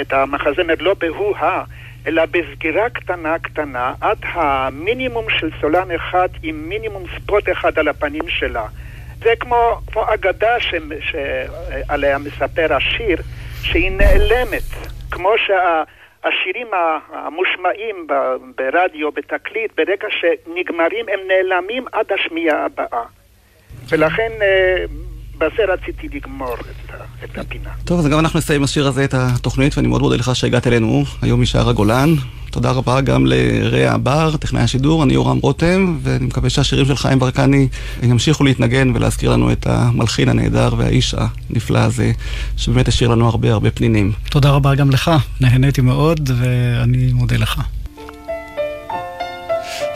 את 0.00 0.12
המחזמר 0.12 0.74
לא 0.80 0.94
בהוא-הא, 0.94 1.64
אלא 2.06 2.22
בסגירה 2.26 2.90
קטנה 2.90 3.38
קטנה 3.38 3.94
עד 4.00 4.18
המינימום 4.22 5.24
של 5.30 5.50
סולן 5.60 5.90
אחד 5.90 6.28
עם 6.42 6.68
מינימום 6.68 7.04
ספוט 7.16 7.48
אחד 7.52 7.78
על 7.78 7.88
הפנים 7.88 8.28
שלה. 8.28 8.66
זה 9.18 9.32
כמו, 9.40 9.80
כמו 9.92 10.14
אגדה 10.14 10.56
שעליה 10.60 12.18
מספר 12.18 12.74
השיר, 12.74 13.18
שהיא 13.62 13.90
נעלמת, 13.90 14.62
כמו 15.10 15.32
שהשירים 15.36 16.66
המושמעים 17.12 18.06
ברדיו, 18.56 19.12
בתקליט, 19.12 19.72
ברגע 19.76 20.08
שנגמרים 20.10 21.06
הם 21.08 21.20
נעלמים 21.28 21.84
עד 21.92 22.12
השמיעה 22.12 22.64
הבאה. 22.64 23.19
ולכן 23.90 24.30
אה, 24.42 24.84
בזה 25.40 25.72
רציתי 25.72 26.08
לגמור 26.16 26.54
את, 26.54 26.94
את 27.24 27.38
הפינה. 27.38 27.70
טוב, 27.84 27.98
אז 27.98 28.06
גם 28.06 28.18
אנחנו 28.18 28.38
נסיים 28.38 28.62
בשיר 28.62 28.86
הזה 28.86 29.04
את 29.04 29.14
התוכנית, 29.14 29.76
ואני 29.76 29.88
מאוד 29.88 30.00
מודה 30.02 30.16
לך 30.16 30.36
שהגעת 30.36 30.66
אלינו 30.66 31.04
היום 31.22 31.42
משער 31.42 31.68
הגולן. 31.68 32.14
תודה 32.50 32.70
רבה 32.70 33.00
גם 33.00 33.26
לרע 33.26 33.96
בר, 33.96 34.36
טכנאי 34.36 34.62
השידור, 34.62 35.02
אני 35.02 35.14
יורם 35.14 35.38
רותם, 35.38 35.98
ואני 36.02 36.26
מקווה 36.26 36.50
שהשירים 36.50 36.86
של 36.86 36.96
חיים 36.96 37.18
ברקני 37.18 37.68
ימשיכו 38.02 38.44
להתנגן 38.44 38.96
ולהזכיר 38.96 39.30
לנו 39.30 39.52
את 39.52 39.66
המלחין 39.66 40.28
הנהדר 40.28 40.74
והאיש 40.76 41.14
הנפלא 41.18 41.78
הזה, 41.78 42.12
שבאמת 42.56 42.88
השאיר 42.88 43.10
לנו 43.10 43.28
הרבה 43.28 43.52
הרבה 43.52 43.70
פנינים. 43.70 44.12
תודה 44.30 44.50
רבה 44.50 44.74
גם 44.74 44.90
לך, 44.90 45.10
נהניתי 45.40 45.80
מאוד, 45.80 46.30
ואני 46.36 47.12
מודה 47.12 47.36
לך. 47.36 47.60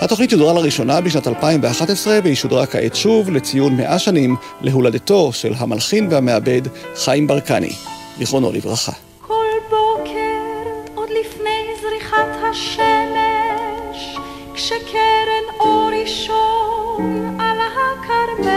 התוכנית 0.00 0.30
שודרה 0.30 0.52
לראשונה 0.52 1.00
בשנת 1.00 1.28
2011 1.28 2.18
והיא 2.22 2.34
שודרה 2.34 2.66
כעת 2.66 2.96
שוב 2.96 3.30
לציון 3.30 3.76
100 3.76 3.98
שנים 3.98 4.36
להולדתו 4.60 5.32
של 5.32 5.52
המלחין 5.56 6.08
והמעבד 6.10 6.62
חיים 6.96 7.26
ברקני, 7.26 7.72
זיכרונו 8.18 8.52
לברכה. 8.52 8.92
כל 9.20 9.46
בוקר, 9.70 10.70
עוד 10.94 11.08
לפני 11.20 11.50
זריחת 11.82 12.36
השמש, 12.50 14.16
כשקרן 14.54 15.44
אור 15.60 15.90
ראשון 16.02 17.36
על 17.40 17.58
הכרמל, 17.58 18.50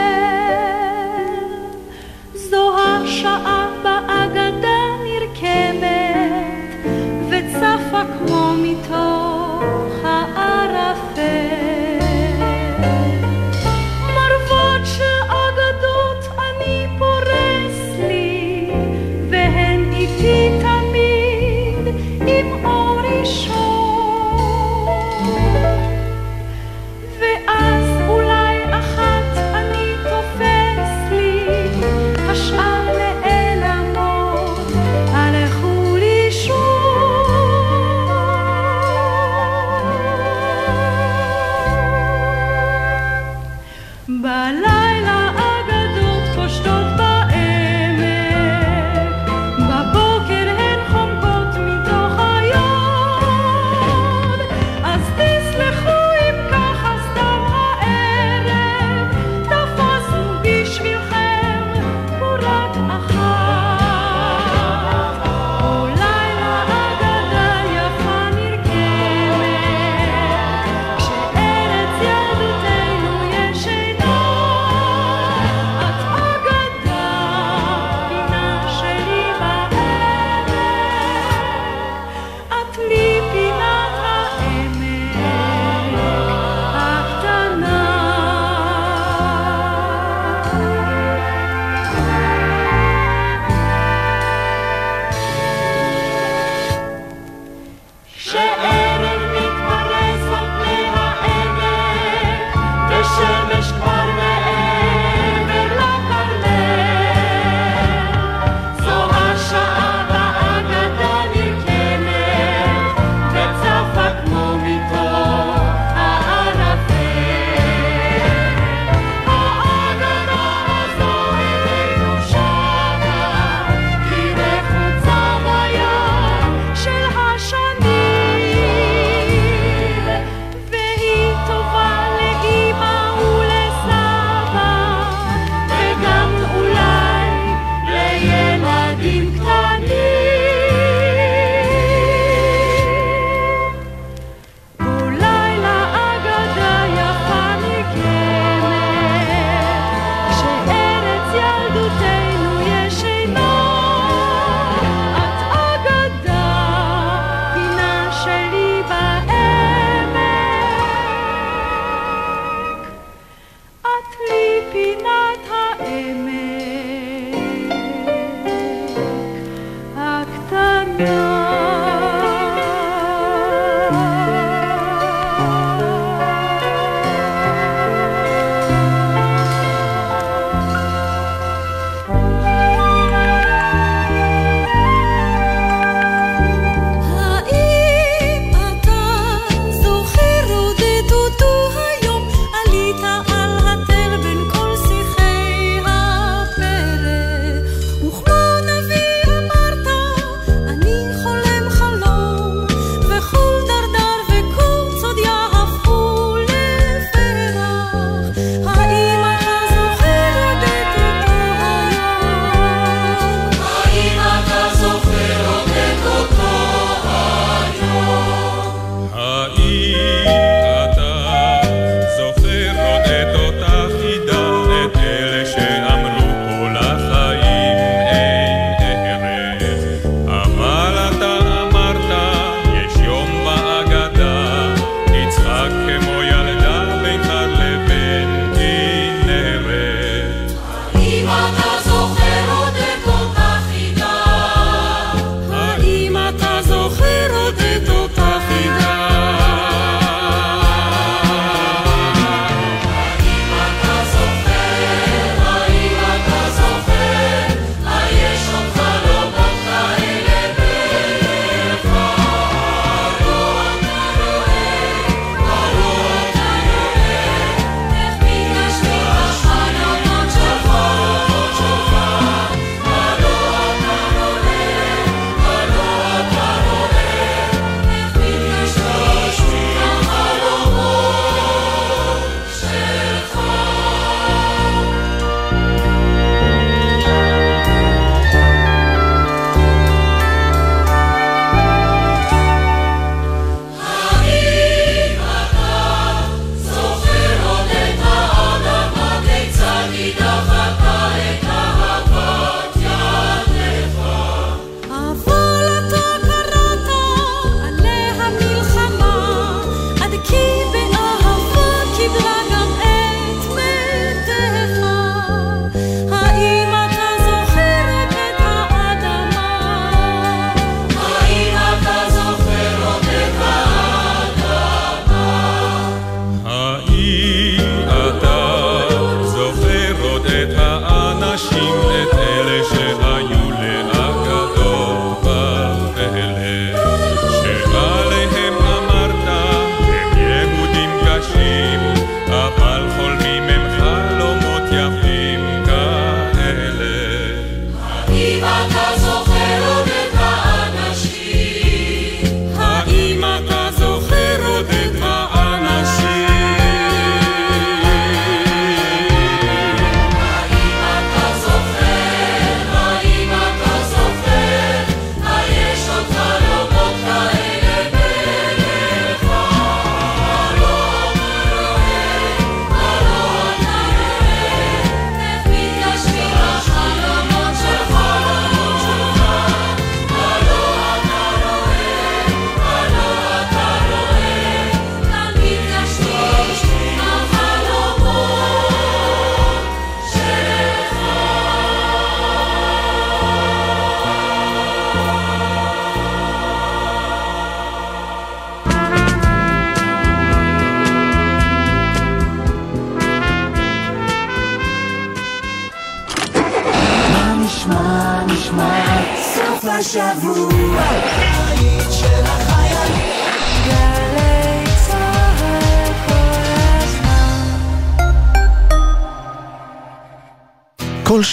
זו 2.34 2.72
השעה 2.80 3.57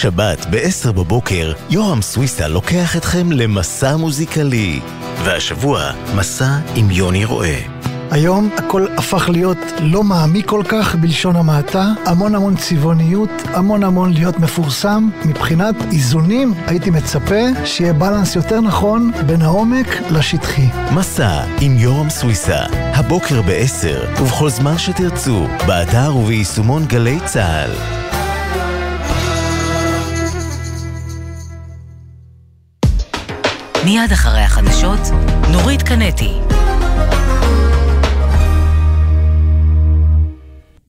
שבת 0.05 0.47
ב-10 0.51 0.93
בבוקר, 0.93 1.53
יורם 1.71 2.03
סוויסה 2.03 2.49
לוקח 2.49 2.97
אתכם 2.97 3.33
למסע 3.33 3.97
מוזיקלי. 3.97 4.81
והשבוע, 5.25 5.91
מסע 6.17 6.59
עם 6.77 6.91
יוני 6.91 7.25
רואה. 7.25 7.61
היום 8.11 8.51
הכל 8.59 8.87
הפך 8.97 9.29
להיות 9.29 9.59
לא 9.81 10.03
מעמיק 10.03 10.49
כל 10.49 10.63
כך 10.69 10.95
בלשון 10.95 11.37
המעטה, 11.37 11.93
המון 12.07 12.35
המון 12.35 12.57
צבעוניות, 12.57 13.31
המון 13.45 13.85
המון 13.85 14.13
להיות 14.13 14.39
מפורסם. 14.39 15.09
מבחינת 15.25 15.75
איזונים 15.93 16.55
הייתי 16.67 16.91
מצפה 16.91 17.65
שיהיה 17.65 17.93
בלנס 17.93 18.37
יותר 18.37 18.61
נכון 18.61 19.11
בין 19.27 19.43
העומק 19.43 19.87
לשטחי. 20.11 20.69
מסע 20.95 21.45
עם 21.61 21.79
יורם 21.79 22.11
סוויסה, 22.11 22.61
הבוקר 22.73 23.43
ב-10 23.43 24.21
ובכל 24.23 24.51
זמן 24.51 24.79
שתרצו, 24.79 25.47
באתר 25.67 26.17
וביישומון 26.17 26.85
גלי 26.85 27.19
צה"ל. 27.25 28.04
מיד 33.85 34.13
אחרי 34.13 34.41
החדשות, 34.41 35.01
נורית 35.53 35.83
קנטי. 35.83 36.54